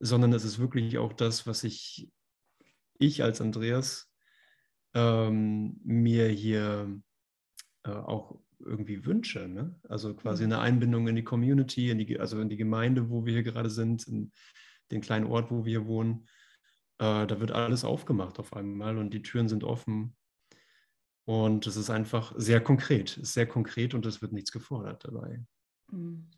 [0.00, 2.10] sondern es ist wirklich auch das, was ich,
[2.98, 4.07] ich als Andreas
[4.94, 7.00] ähm, mir hier
[7.84, 9.48] äh, auch irgendwie wünsche.
[9.48, 9.78] Ne?
[9.88, 10.52] Also quasi mhm.
[10.52, 13.70] eine Einbindung in die Community, in die, also in die Gemeinde, wo wir hier gerade
[13.70, 14.32] sind, in
[14.90, 16.26] den kleinen Ort, wo wir wohnen.
[16.98, 20.16] Äh, da wird alles aufgemacht auf einmal und die Türen sind offen
[21.28, 25.44] und es ist einfach sehr konkret, sehr konkret und es wird nichts gefordert dabei.
[25.92, 26.30] Mhm.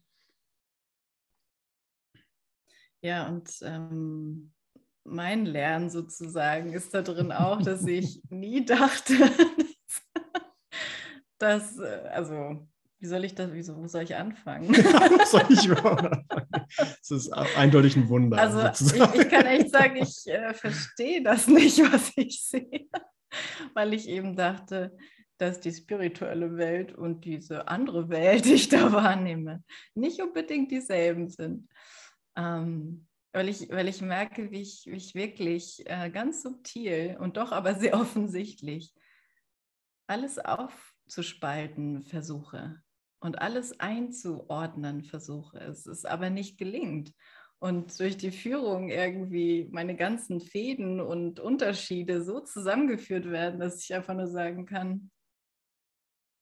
[3.03, 4.53] Ja, und ähm,
[5.05, 9.15] mein Lernen sozusagen ist da drin auch, dass ich nie dachte,
[11.39, 12.67] dass, äh, also
[12.99, 14.69] Wie soll ich das, wieso, wo soll ich anfangen?
[14.75, 16.67] wo soll ich überhaupt anfangen?
[16.77, 18.39] Das ist eindeutig ein Wunder.
[18.39, 22.89] Also ich, ich, kann echt sagen, ich äh, verstehe das nicht, was ich sehe,
[23.75, 24.97] weil ich eben dachte,
[25.39, 31.31] dass die spirituelle Welt und diese andere Welt, die ich da wahrnehme, nicht unbedingt dieselben
[31.31, 31.69] sind.
[32.37, 37.37] Ähm, weil, ich, weil ich merke, wie ich, wie ich wirklich äh, ganz subtil und
[37.37, 38.95] doch aber sehr offensichtlich
[40.07, 42.83] alles aufzuspalten versuche
[43.20, 45.59] und alles einzuordnen versuche.
[45.59, 47.12] Es ist aber nicht gelingt.
[47.61, 53.95] Und durch die Führung irgendwie meine ganzen Fäden und Unterschiede so zusammengeführt werden, dass ich
[53.95, 55.11] einfach nur sagen kann,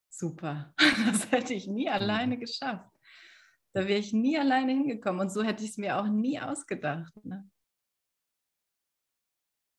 [0.09, 0.73] super,
[1.07, 2.41] das hätte ich nie alleine mhm.
[2.41, 2.89] geschafft.
[3.75, 7.13] Da wäre ich nie alleine hingekommen und so hätte ich es mir auch nie ausgedacht.
[7.25, 7.49] Ne?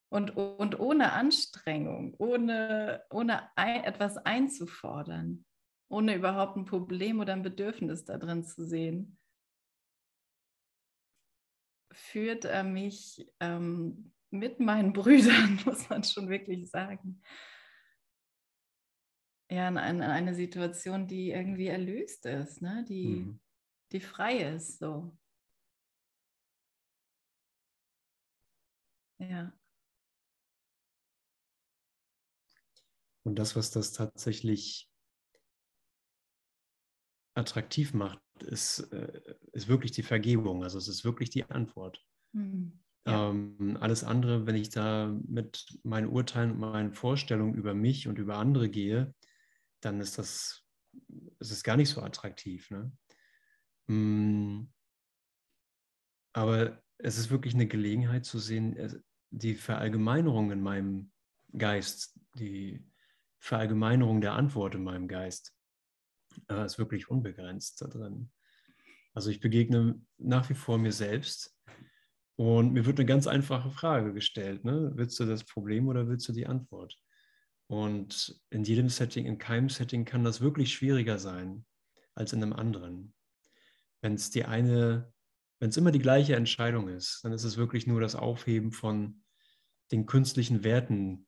[0.10, 5.46] Und, und ohne Anstrengung, ohne, ohne ein, etwas einzufordern
[5.90, 9.18] ohne überhaupt ein Problem oder ein Bedürfnis da drin zu sehen,
[11.92, 17.22] führt er mich ähm, mit meinen Brüdern, muss man schon wirklich sagen,
[19.52, 22.86] ja, in eine, in eine Situation, die irgendwie erlöst ist, ne?
[22.88, 23.40] die, mhm.
[23.92, 24.80] Die frei ist.
[24.80, 25.18] So.
[29.20, 29.54] Ja.
[33.24, 34.90] Und das, was das tatsächlich
[37.36, 40.64] attraktiv macht, ist, äh, ist wirklich die Vergebung.
[40.64, 42.04] Also es ist wirklich die Antwort.
[42.34, 42.80] Mhm.
[43.06, 43.30] Ja.
[43.30, 48.20] Ähm, alles andere, wenn ich da mit meinen Urteilen und meinen Vorstellungen über mich und
[48.20, 49.14] über andere gehe,
[49.82, 50.64] dann ist das,
[51.40, 52.70] es ist gar nicht so attraktiv.
[52.72, 52.92] Ne?
[53.90, 54.72] Mhm.
[56.34, 61.12] Aber es ist wirklich eine Gelegenheit zu sehen, die Verallgemeinerung in meinem
[61.58, 62.86] Geist, die
[63.40, 65.56] Verallgemeinerung der Antwort in meinem Geist
[66.50, 68.32] äh, ist wirklich unbegrenzt da drin.
[69.14, 71.58] Also ich begegne nach wie vor mir selbst
[72.36, 74.66] und mir wird eine ganz einfache Frage gestellt.
[74.66, 74.92] Ne?
[74.96, 76.96] Willst du das Problem oder willst du die Antwort?
[77.68, 81.66] Und in jedem Setting, in keinem Setting kann das wirklich schwieriger sein
[82.14, 83.14] als in einem anderen.
[84.02, 85.12] Wenn es die eine,
[85.60, 89.24] wenn es immer die gleiche Entscheidung ist, dann ist es wirklich nur das Aufheben von
[89.92, 91.28] den künstlichen Werten,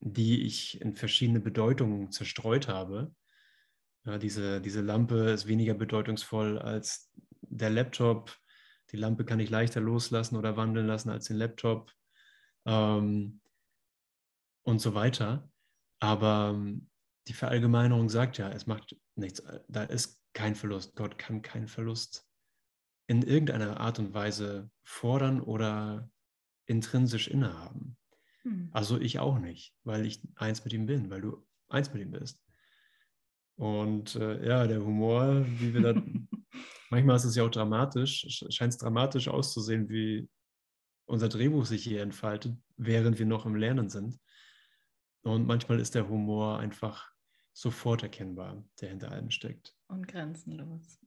[0.00, 3.14] die ich in verschiedene Bedeutungen zerstreut habe
[4.04, 7.10] ja, diese, diese Lampe ist weniger bedeutungsvoll als
[7.42, 8.36] der Laptop.
[8.90, 11.92] Die Lampe kann ich leichter loslassen oder wandeln lassen als den Laptop
[12.66, 13.40] ähm,
[14.62, 15.48] und so weiter.
[16.00, 16.90] Aber ähm,
[17.28, 19.42] die Verallgemeinerung sagt ja, es macht nichts.
[19.68, 20.96] Da ist kein Verlust.
[20.96, 22.26] Gott kann keinen Verlust
[23.06, 26.10] in irgendeiner Art und Weise fordern oder
[26.66, 27.96] intrinsisch innehaben.
[28.42, 28.70] Hm.
[28.72, 32.12] Also ich auch nicht, weil ich eins mit ihm bin, weil du eins mit ihm
[32.12, 32.40] bist.
[33.56, 36.02] Und äh, ja, der Humor, wie wir da,
[36.90, 40.28] manchmal ist es ja auch dramatisch, scheint es dramatisch auszusehen, wie
[41.06, 44.18] unser Drehbuch sich hier entfaltet, während wir noch im Lernen sind.
[45.22, 47.12] Und manchmal ist der Humor einfach
[47.52, 49.76] sofort erkennbar, der hinter allem steckt.
[49.92, 50.98] Und grenzenlos.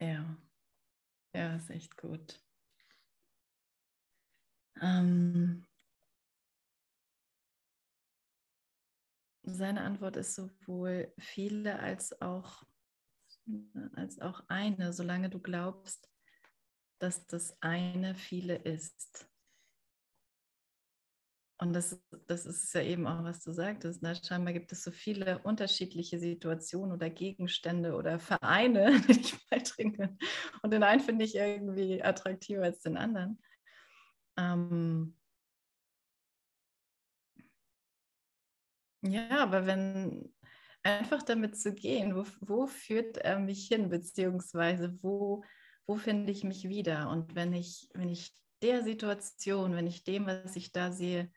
[0.00, 0.36] Ja,
[1.32, 2.42] ja, ist echt gut.
[4.82, 5.64] Ähm,
[9.44, 12.64] Seine Antwort ist sowohl viele als auch,
[13.94, 16.10] als auch eine, solange du glaubst,
[16.98, 19.29] dass das eine viele ist.
[21.60, 24.02] Und das, das ist ja eben auch, was du sagtest.
[24.02, 24.14] Ne?
[24.14, 30.16] Scheinbar gibt es so viele unterschiedliche Situationen oder Gegenstände oder Vereine, die ich beitrinke.
[30.62, 33.42] Und den einen finde ich irgendwie attraktiver als den anderen.
[34.38, 35.14] Ähm,
[39.02, 40.32] Ja, aber wenn
[40.82, 45.42] einfach damit zu gehen, wo, wo führt er mich hin, beziehungsweise wo,
[45.86, 47.08] wo finde ich mich wieder?
[47.08, 51.30] Und wenn ich, wenn ich der Situation, wenn ich dem, was ich da sehe,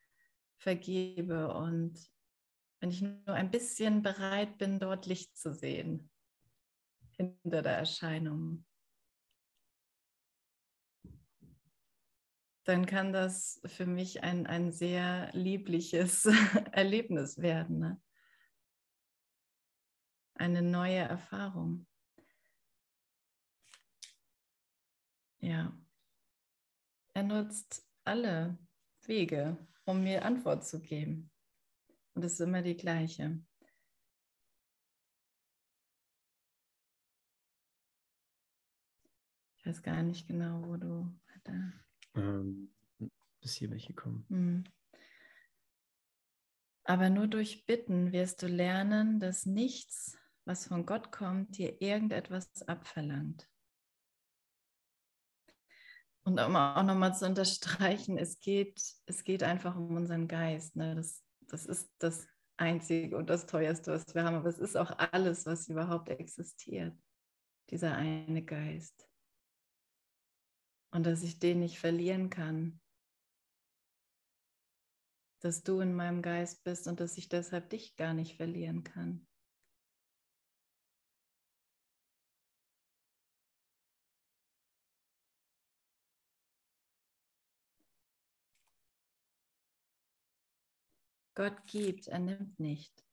[0.63, 2.09] vergebe und
[2.79, 6.09] wenn ich nur ein bisschen bereit bin, dort Licht zu sehen
[7.11, 8.65] hinter der Erscheinung,
[12.65, 16.25] dann kann das für mich ein, ein sehr liebliches
[16.71, 17.79] Erlebnis werden.
[17.79, 18.01] Ne?
[20.35, 21.85] Eine neue Erfahrung.
[25.39, 25.77] Ja.
[27.13, 28.57] Er nutzt alle
[29.01, 31.31] Wege, um mir Antwort zu geben.
[32.13, 33.43] Und es ist immer die gleiche.
[39.57, 41.09] Ich weiß gar nicht genau, wo du.
[41.45, 41.73] Da
[42.15, 42.73] ähm,
[43.41, 44.25] bis hier welche kommen.
[44.29, 44.63] Mhm.
[46.85, 52.61] Aber nur durch Bitten wirst du lernen, dass nichts, was von Gott kommt, dir irgendetwas
[52.67, 53.49] abverlangt.
[56.25, 60.75] Und um auch nochmal zu unterstreichen, es geht, es geht einfach um unseren Geist.
[60.75, 60.95] Ne?
[60.95, 64.37] Das, das ist das Einzige und das Teuerste, was wir haben.
[64.37, 66.97] Aber es ist auch alles, was überhaupt existiert.
[67.69, 69.07] Dieser eine Geist.
[70.91, 72.79] Und dass ich den nicht verlieren kann.
[75.41, 79.27] Dass du in meinem Geist bist und dass ich deshalb dich gar nicht verlieren kann.
[91.35, 93.03] Gott gibt, er nimmt nicht.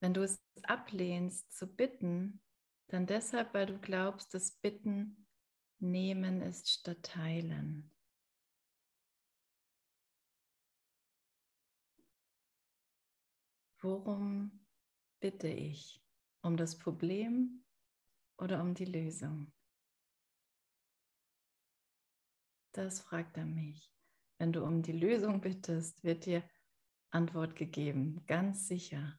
[0.00, 2.42] Wenn du es ablehnst zu bitten,
[2.88, 5.26] dann deshalb, weil du glaubst, dass Bitten
[5.78, 7.94] nehmen ist statt teilen.
[13.82, 14.66] Worum
[15.20, 16.02] bitte ich?
[16.42, 17.64] Um das Problem
[18.38, 19.52] oder um die Lösung?
[22.72, 23.90] Das fragt er mich.
[24.38, 26.42] Wenn du um die Lösung bittest, wird dir
[27.10, 29.18] Antwort gegeben, ganz sicher.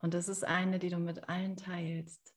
[0.00, 2.34] Und das ist eine, die du mit allen teilst.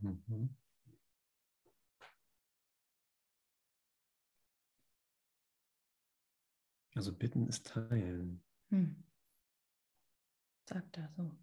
[0.00, 0.56] Mhm.
[6.94, 8.42] Also bitten ist teilen.
[8.68, 9.04] Hm.
[10.64, 11.36] Sagt er so.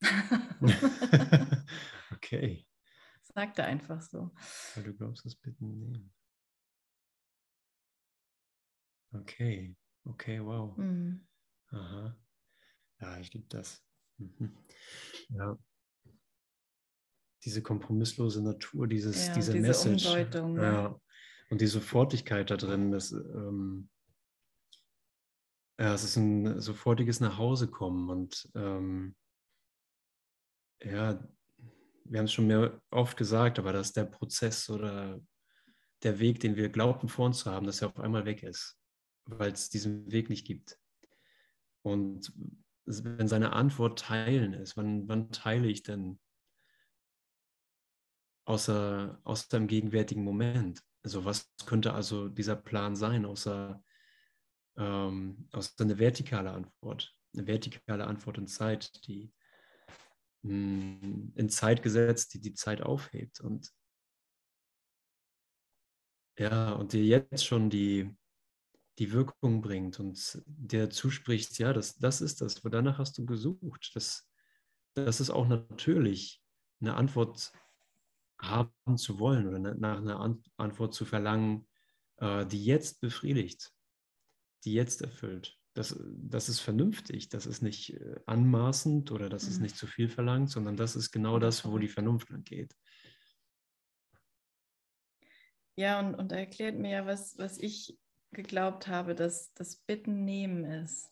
[2.12, 2.66] okay.
[3.34, 4.30] Sagt er einfach so.
[4.74, 6.12] Weil du glaubst, das Bitten nehmen.
[9.14, 10.76] Okay, okay, wow.
[10.76, 11.26] Mhm.
[11.68, 12.16] Aha.
[13.00, 13.82] Ja, ich liebe das.
[14.18, 14.56] Mhm.
[15.30, 15.58] Ja.
[17.44, 20.06] Diese kompromisslose Natur, dieses, ja, diese, diese Message.
[20.06, 20.62] Umdeutung, ja.
[20.62, 21.00] ja.
[21.50, 23.90] Und die Sofortigkeit da drin, das, ähm,
[25.78, 29.16] ja, es ist ein sofortiges Nachhausekommen und ähm,
[30.82, 31.22] ja,
[32.12, 35.18] wir haben es schon mehr oft gesagt, aber dass der Prozess oder
[36.02, 38.78] der Weg, den wir glaubten vor uns zu haben, dass er auf einmal weg ist,
[39.24, 40.78] weil es diesen Weg nicht gibt.
[41.80, 42.30] Und
[42.84, 46.20] wenn seine Antwort teilen ist, wann, wann teile ich denn
[48.44, 50.82] außer, außer im gegenwärtigen Moment?
[51.02, 53.82] Also was könnte also dieser Plan sein, außer,
[54.76, 59.32] ähm, außer eine vertikale Antwort, eine vertikale Antwort in Zeit, die
[60.42, 63.40] in Zeit gesetzt, die die Zeit aufhebt.
[63.40, 63.72] Und
[66.38, 68.16] ja, und dir jetzt schon die,
[68.98, 73.92] die Wirkung bringt und dir zuspricht, ja, das, das ist das, danach hast du gesucht.
[73.94, 74.28] Das,
[74.94, 76.42] das ist auch natürlich,
[76.80, 77.52] eine Antwort
[78.40, 80.18] haben zu wollen oder nach einer
[80.56, 81.68] Antwort zu verlangen,
[82.16, 83.72] äh, die jetzt befriedigt,
[84.64, 89.56] die jetzt erfüllt das, das ist vernünftig, das ist nicht äh, anmaßend oder das ist
[89.56, 89.62] mhm.
[89.62, 92.74] nicht zu viel verlangt, sondern das ist genau das, wo die Vernunft lang geht.
[95.74, 97.98] Ja, und, und er erklärt mir ja, was, was ich
[98.32, 101.10] geglaubt habe, dass das Bitten nehmen ist.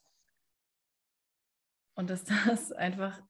[1.94, 3.22] Und dass das einfach,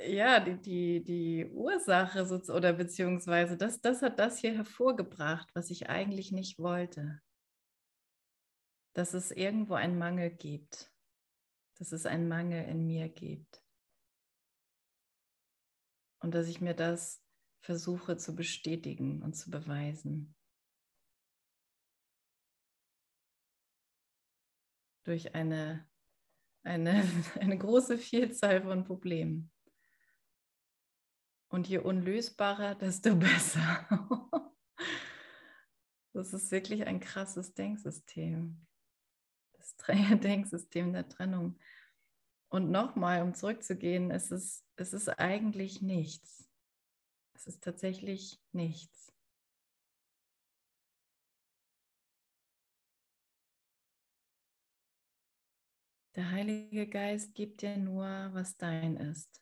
[0.00, 5.88] ja, die, die, die Ursache oder beziehungsweise das, das hat das hier hervorgebracht, was ich
[5.88, 7.20] eigentlich nicht wollte
[8.92, 10.92] dass es irgendwo einen Mangel gibt,
[11.78, 13.64] dass es einen Mangel in mir gibt.
[16.20, 17.24] Und dass ich mir das
[17.60, 20.34] versuche zu bestätigen und zu beweisen.
[25.04, 25.88] Durch eine,
[26.62, 27.04] eine,
[27.40, 29.50] eine große Vielzahl von Problemen.
[31.48, 33.88] Und je unlösbarer, desto besser.
[36.12, 38.66] Das ist wirklich ein krasses Denksystem
[39.86, 41.58] das Denksystem der Trennung.
[42.48, 46.48] Und nochmal, um zurückzugehen, es ist, es ist eigentlich nichts.
[47.34, 49.12] Es ist tatsächlich nichts.
[56.16, 59.40] Der Heilige Geist gibt dir nur, was dein ist.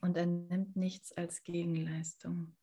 [0.00, 2.56] Und er nimmt nichts als Gegenleistung.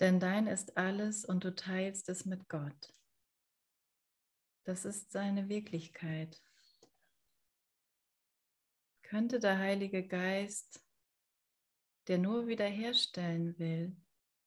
[0.00, 2.95] Denn dein ist alles und du teilst es mit Gott.
[4.66, 6.42] Das ist seine Wirklichkeit.
[9.02, 10.84] Könnte der Heilige Geist,
[12.08, 13.96] der nur wiederherstellen will,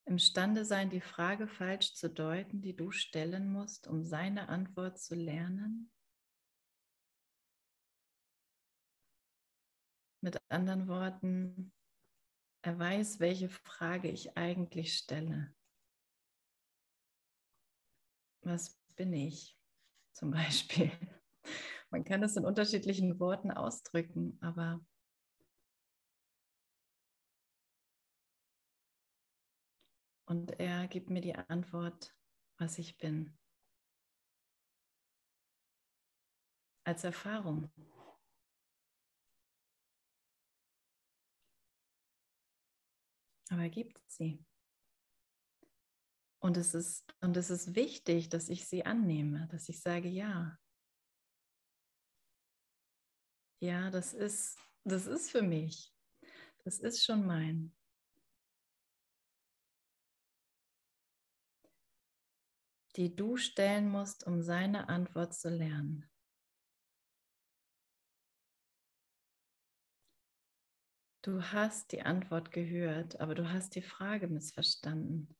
[0.03, 5.15] imstande sein, die Frage falsch zu deuten, die du stellen musst, um seine Antwort zu
[5.15, 5.89] lernen?
[10.19, 11.71] Mit anderen Worten,
[12.61, 15.55] Er weiß, welche Frage ich eigentlich stelle.
[18.41, 19.58] Was bin ich
[20.19, 20.91] zum Beispiel?
[21.91, 24.85] Man kann es in unterschiedlichen Worten ausdrücken, aber
[30.25, 32.13] und er gibt mir die Antwort,
[32.57, 33.33] was ich bin.
[36.83, 37.71] Als Erfahrung.
[43.49, 44.45] Aber er gibt sie.
[46.39, 50.57] Und es, ist, und es ist wichtig, dass ich sie annehme, dass ich sage, ja.
[53.61, 55.93] Ja, das ist, das ist für mich.
[56.63, 57.75] Das ist schon mein.
[62.95, 66.09] Die du stellen musst, um seine Antwort zu lernen.
[71.21, 75.35] Du hast die Antwort gehört, aber du hast die Frage missverstanden.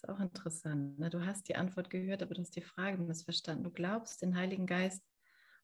[0.00, 0.98] Ist auch interessant.
[0.98, 1.10] Ne?
[1.10, 3.64] Du hast die Antwort gehört, aber du hast die Frage missverstanden.
[3.64, 5.04] Du glaubst, den Heiligen Geist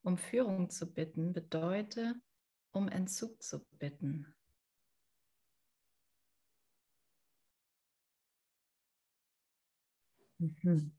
[0.03, 2.17] um Führung zu bitten, bedeutet,
[2.71, 4.27] um Entzug zu bitten.
[10.39, 10.91] Mhm.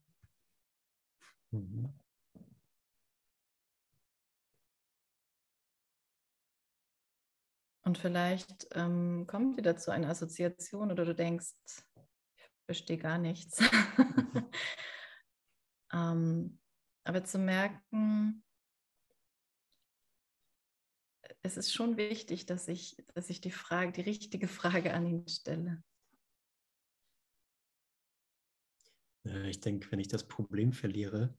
[1.52, 1.94] Mhm.
[7.84, 11.54] Und vielleicht ähm, kommt dir dazu eine Assoziation oder du denkst,
[12.68, 13.62] verstehe gar nichts.
[15.92, 16.60] ähm,
[17.04, 18.44] aber zu merken,
[21.40, 25.26] es ist schon wichtig, dass ich, dass ich die Frage, die richtige Frage an ihn
[25.26, 25.82] stelle.
[29.24, 31.34] Ich denke, wenn ich das Problem verliere,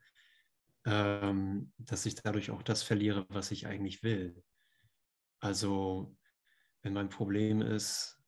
[0.85, 4.43] ähm, dass ich dadurch auch das verliere, was ich eigentlich will.
[5.39, 6.17] Also
[6.81, 8.19] wenn mein Problem ist,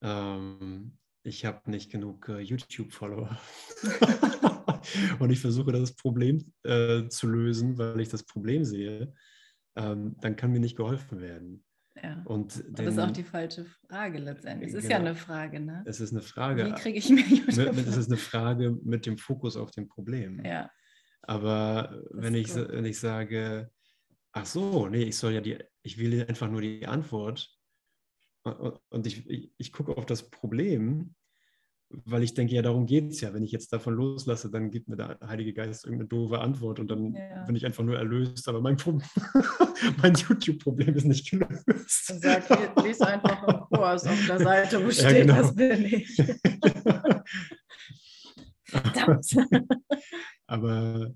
[0.00, 3.38] ähm, ich habe nicht genug äh, YouTube-Follower
[5.18, 9.12] und ich versuche das Problem äh, zu lösen, weil ich das Problem sehe,
[9.76, 11.64] ähm, dann kann mir nicht geholfen werden.
[12.02, 12.22] Ja.
[12.24, 14.70] Und den, das ist auch die falsche Frage letztendlich.
[14.70, 15.82] Es ist genau, ja eine Frage, ne?
[15.86, 16.66] Es ist eine Frage.
[16.66, 17.76] Wie kriege ich mir YouTube?
[17.76, 20.42] Es ist eine Frage mit dem Fokus auf dem Problem.
[20.44, 20.70] Ja.
[21.22, 23.70] Aber wenn ich, wenn ich sage,
[24.32, 27.50] ach so, nee, ich soll ja die, ich will einfach nur die Antwort,
[28.42, 31.14] und ich, ich, ich gucke auf das Problem,
[31.90, 33.34] weil ich denke, ja, darum geht es ja.
[33.34, 36.88] Wenn ich jetzt davon loslasse, dann gibt mir der Heilige Geist irgendeine doofe Antwort und
[36.88, 37.44] dann ja.
[37.44, 38.48] bin ich einfach nur erlöst.
[38.48, 38.76] Aber mein,
[40.02, 42.20] mein YouTube-Problem ist nicht gelöst.
[42.20, 42.48] Sag,
[42.84, 45.34] lies einfach im Kurs auf der Seite, wo steht, genau.
[45.36, 46.22] das bin ich.
[50.46, 51.12] Aber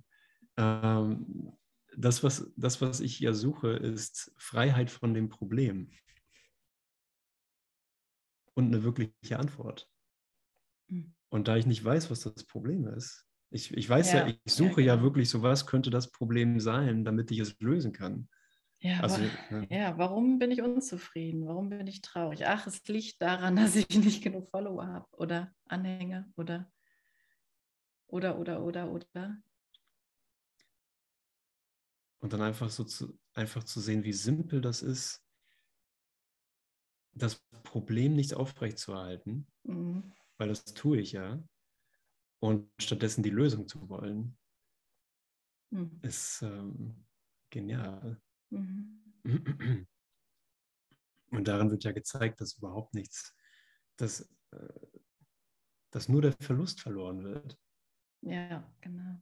[0.57, 1.53] ähm,
[1.97, 5.89] das, was, das, was ich hier suche, ist Freiheit von dem Problem
[8.55, 9.89] und eine wirkliche Antwort.
[10.89, 11.15] Hm.
[11.29, 14.53] Und da ich nicht weiß, was das Problem ist, ich, ich weiß ja, ja ich
[14.53, 14.97] suche ja, genau.
[14.97, 18.29] ja, wirklich so, was könnte das Problem sein, damit ich es lösen kann.
[18.81, 19.63] Ja, also, ja.
[19.71, 21.47] ja, warum bin ich unzufrieden?
[21.47, 22.47] Warum bin ich traurig?
[22.47, 26.71] Ach, es liegt daran, dass ich nicht genug Follower habe oder Anhänger oder
[28.07, 29.39] oder oder oder oder.
[32.21, 35.24] Und dann einfach so zu, einfach zu sehen, wie simpel das ist,
[37.15, 40.13] das Problem nicht aufrechtzuerhalten, mhm.
[40.39, 41.43] weil das tue ich ja,
[42.41, 44.37] und stattdessen die Lösung zu wollen,
[45.71, 45.99] mhm.
[46.03, 47.07] ist ähm,
[47.51, 48.21] genial.
[48.51, 49.87] Mhm.
[51.31, 53.35] Und daran wird ja gezeigt, dass überhaupt nichts,
[53.97, 54.89] dass, äh,
[55.91, 57.59] dass nur der Verlust verloren wird.
[58.21, 59.21] Ja, genau.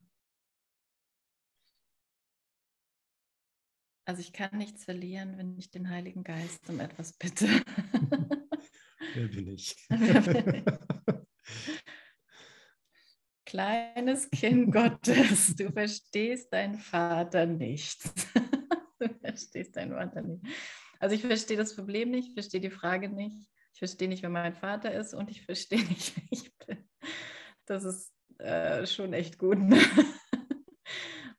[4.05, 7.47] Also ich kann nichts verlieren, wenn ich den Heiligen Geist um etwas bitte.
[9.15, 9.77] Wer bin ich?
[13.45, 18.03] Kleines Kind Gottes, du verstehst deinen Vater nicht.
[18.99, 20.43] Du verstehst deinen Vater nicht.
[20.99, 23.37] Also ich verstehe das Problem nicht, ich verstehe die Frage nicht,
[23.75, 26.89] ich verstehe nicht, wer mein Vater ist und ich verstehe nicht, wer ich bin.
[27.67, 29.59] Das ist äh, schon echt gut.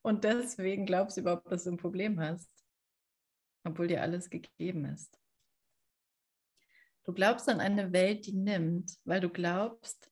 [0.03, 2.49] Und deswegen glaubst du überhaupt, dass du ein Problem hast,
[3.63, 5.19] obwohl dir alles gegeben ist.
[7.05, 10.09] Du glaubst an eine Welt, die nimmt, weil du glaubst,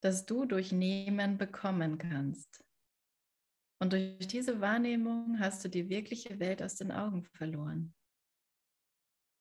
[0.00, 2.64] dass du durch Nehmen bekommen kannst.
[3.78, 7.94] Und durch diese Wahrnehmung hast du die wirkliche Welt aus den Augen verloren.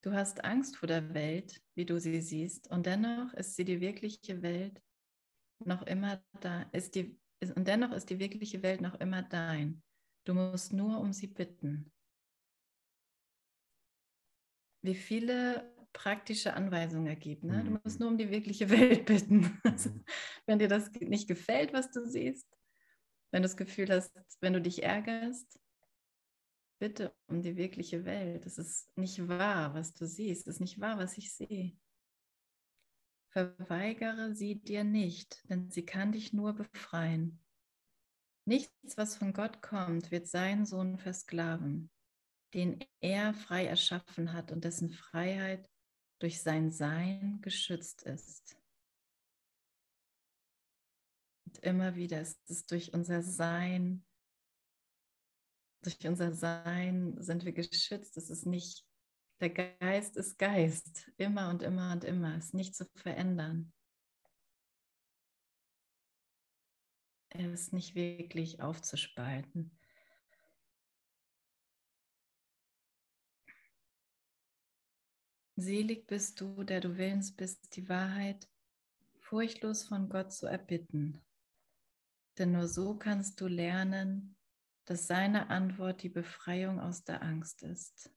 [0.02, 3.80] Du hast Angst vor der Welt, wie du sie siehst, und dennoch ist sie die
[3.80, 4.82] wirkliche Welt
[5.64, 9.82] noch immer da, ist die, ist, und dennoch ist die wirkliche Welt noch immer dein.
[10.26, 11.92] Du musst nur um sie bitten.
[14.86, 17.44] Wie viele praktische Anweisung ergibt.
[17.44, 17.64] Ne?
[17.64, 17.80] Du Mhm.
[17.84, 19.60] musst nur um die wirkliche Welt bitten.
[19.64, 19.90] Also,
[20.46, 22.48] wenn dir das nicht gefällt, was du siehst,
[23.32, 25.60] wenn du das Gefühl hast, wenn du dich ärgerst,
[26.80, 28.46] bitte um die wirkliche Welt.
[28.46, 30.48] Es ist nicht wahr, was du siehst.
[30.48, 31.78] Es ist nicht wahr, was ich sehe.
[33.32, 37.40] Verweigere sie dir nicht, denn sie kann dich nur befreien.
[38.46, 41.90] Nichts, was von Gott kommt, wird seinen Sohn versklaven,
[42.56, 45.70] den er frei erschaffen hat und dessen Freiheit
[46.20, 48.58] durch sein Sein geschützt ist.
[51.46, 54.06] Und immer wieder ist es durch unser Sein,
[55.84, 58.16] durch unser Sein sind wir geschützt.
[58.16, 58.88] Es ist nicht,
[59.42, 63.74] der Geist ist Geist, immer und immer und immer, ist nicht zu verändern.
[67.32, 69.78] Er ist nicht wirklich aufzuspalten.
[75.58, 78.50] Selig bist du, der du willens bist, die Wahrheit
[79.20, 81.24] furchtlos von Gott zu erbitten.
[82.38, 84.36] Denn nur so kannst du lernen,
[84.84, 88.14] dass seine Antwort die Befreiung aus der Angst ist.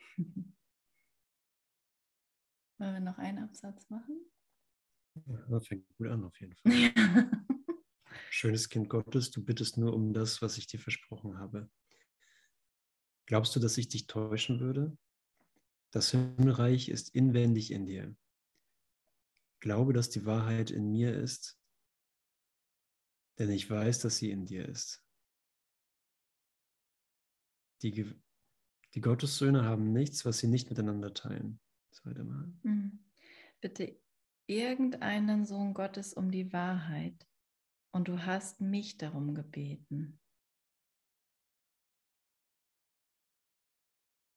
[2.78, 4.20] Wollen wir noch einen Absatz machen?
[5.48, 7.30] Ja, fängt gut an, auf jeden Fall.
[8.30, 11.70] Schönes Kind Gottes, du bittest nur um das, was ich dir versprochen habe.
[13.26, 14.96] Glaubst du, dass ich dich täuschen würde?
[15.90, 18.16] Das Himmelreich ist inwendig in dir.
[19.60, 21.58] Glaube, dass die Wahrheit in mir ist,
[23.38, 25.02] denn ich weiß, dass sie in dir ist.
[27.82, 28.14] Die,
[28.94, 31.60] die Gottessöhne haben nichts, was sie nicht miteinander teilen.
[31.90, 32.52] Zweite Mal.
[32.62, 33.04] Mhm.
[33.60, 34.00] Bitte
[34.46, 37.26] irgendeinen Sohn Gottes um die Wahrheit
[37.92, 40.20] und du hast mich darum gebeten.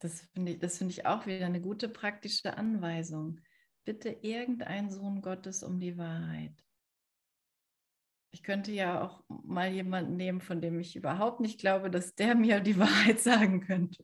[0.02, 3.42] Das finde ich, das finde ich auch wieder eine gute praktische Anweisung.
[3.86, 6.54] Bitte irgendein Sohn Gottes um die Wahrheit.
[8.32, 12.36] Ich könnte ja auch mal jemanden nehmen, von dem ich überhaupt nicht glaube, dass der
[12.36, 14.04] mir die Wahrheit sagen könnte.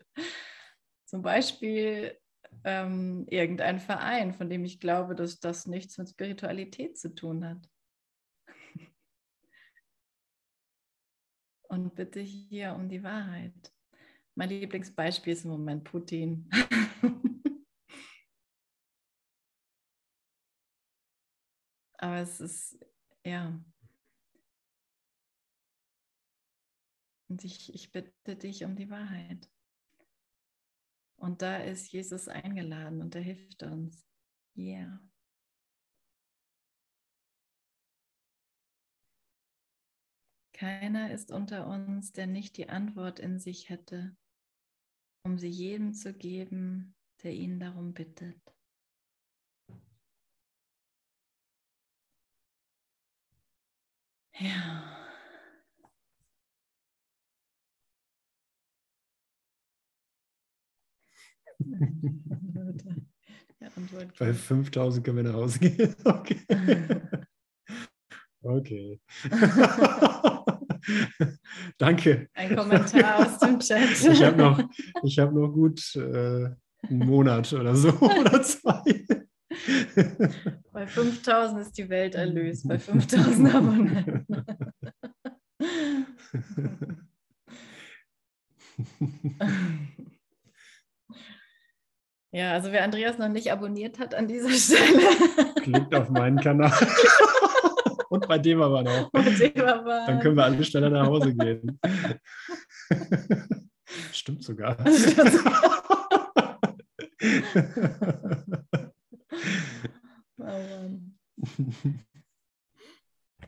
[1.05, 2.17] Zum Beispiel
[2.63, 7.69] ähm, irgendein Verein, von dem ich glaube, dass das nichts mit Spiritualität zu tun hat.
[11.70, 13.74] Und bitte hier um die Wahrheit.
[14.36, 16.49] Mein Lieblingsbeispiel ist im Moment Putin.
[21.97, 22.78] Aber es ist,
[23.26, 23.59] ja.
[27.30, 29.49] Und ich, ich bitte dich um die Wahrheit.
[31.18, 34.05] Und da ist Jesus eingeladen und er hilft uns.
[34.55, 34.99] Yeah.
[40.55, 44.15] Keiner ist unter uns, der nicht die Antwort in sich hätte,
[45.25, 48.39] um sie jedem zu geben, der ihn darum bittet.
[54.39, 54.97] Ja.
[64.17, 64.35] Bei geben.
[64.35, 65.95] 5000 können wir nach Hause gehen.
[66.05, 66.39] Okay.
[68.45, 69.01] Okay.
[71.79, 72.29] Danke.
[72.35, 73.89] Ein Kommentar aus dem Chat.
[74.03, 74.61] Ich habe noch,
[75.03, 76.51] ich hab noch gut äh,
[76.87, 79.03] einen Monat oder so oder zwei.
[80.71, 84.25] Bei 5000 ist die Welt erlöst, bei 5000 Abonnenten.
[92.31, 94.99] Ja, also wer Andreas noch nicht abonniert hat an dieser Stelle.
[95.61, 96.71] Klickt auf meinen Kanal.
[98.09, 99.11] Und bei dem aber noch.
[99.13, 101.79] Dann können wir alle schneller nach Hause gehen.
[104.11, 104.77] Stimmt sogar.
[110.37, 110.91] Oh.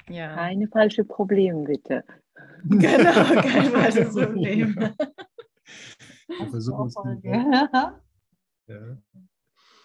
[0.10, 2.04] Ja, Keine falsche Probleme, bitte.
[2.64, 4.76] genau, kein falsches Problem.
[6.28, 7.30] Wir versuchen es Vorfolge.
[8.68, 8.98] ja.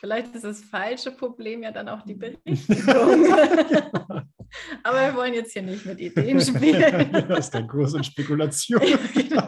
[0.01, 3.27] Vielleicht ist das falsche Problem ja dann auch die Berichtigung.
[4.83, 7.13] Aber wir wollen jetzt hier nicht mit Ideen spielen.
[7.29, 8.81] Das ist der Kurs in Spekulation.
[9.15, 9.47] Genau.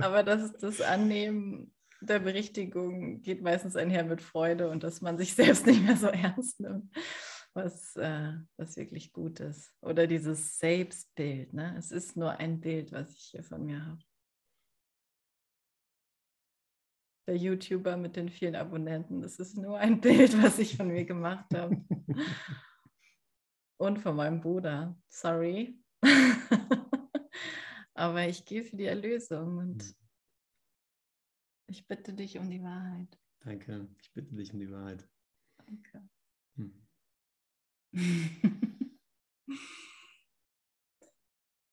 [0.00, 5.34] Aber das das Annehmen der Berichtigung geht meistens einher mit Freude und dass man sich
[5.34, 6.94] selbst nicht mehr so ernst nimmt,
[7.54, 9.72] was, äh, was wirklich gut ist.
[9.80, 11.52] Oder dieses Selbstbild.
[11.52, 11.74] Ne?
[11.78, 13.98] Es ist nur ein Bild, was ich hier von mir habe.
[17.26, 21.04] Der YouTuber mit den vielen Abonnenten, das ist nur ein Bild, was ich von mir
[21.04, 21.84] gemacht habe.
[23.78, 24.96] Und von meinem Bruder.
[25.08, 25.78] Sorry,
[27.94, 29.94] Aber ich gehe für die Erlösung und Mhm.
[31.68, 33.18] ich bitte dich um die Wahrheit.
[33.40, 35.08] Danke, ich bitte dich um die Wahrheit.
[35.66, 36.08] Danke.
[36.56, 36.86] Hm.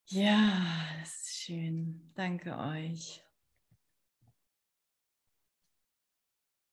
[0.09, 0.65] ja,
[0.99, 2.11] das ist schön.
[2.15, 3.22] Danke euch.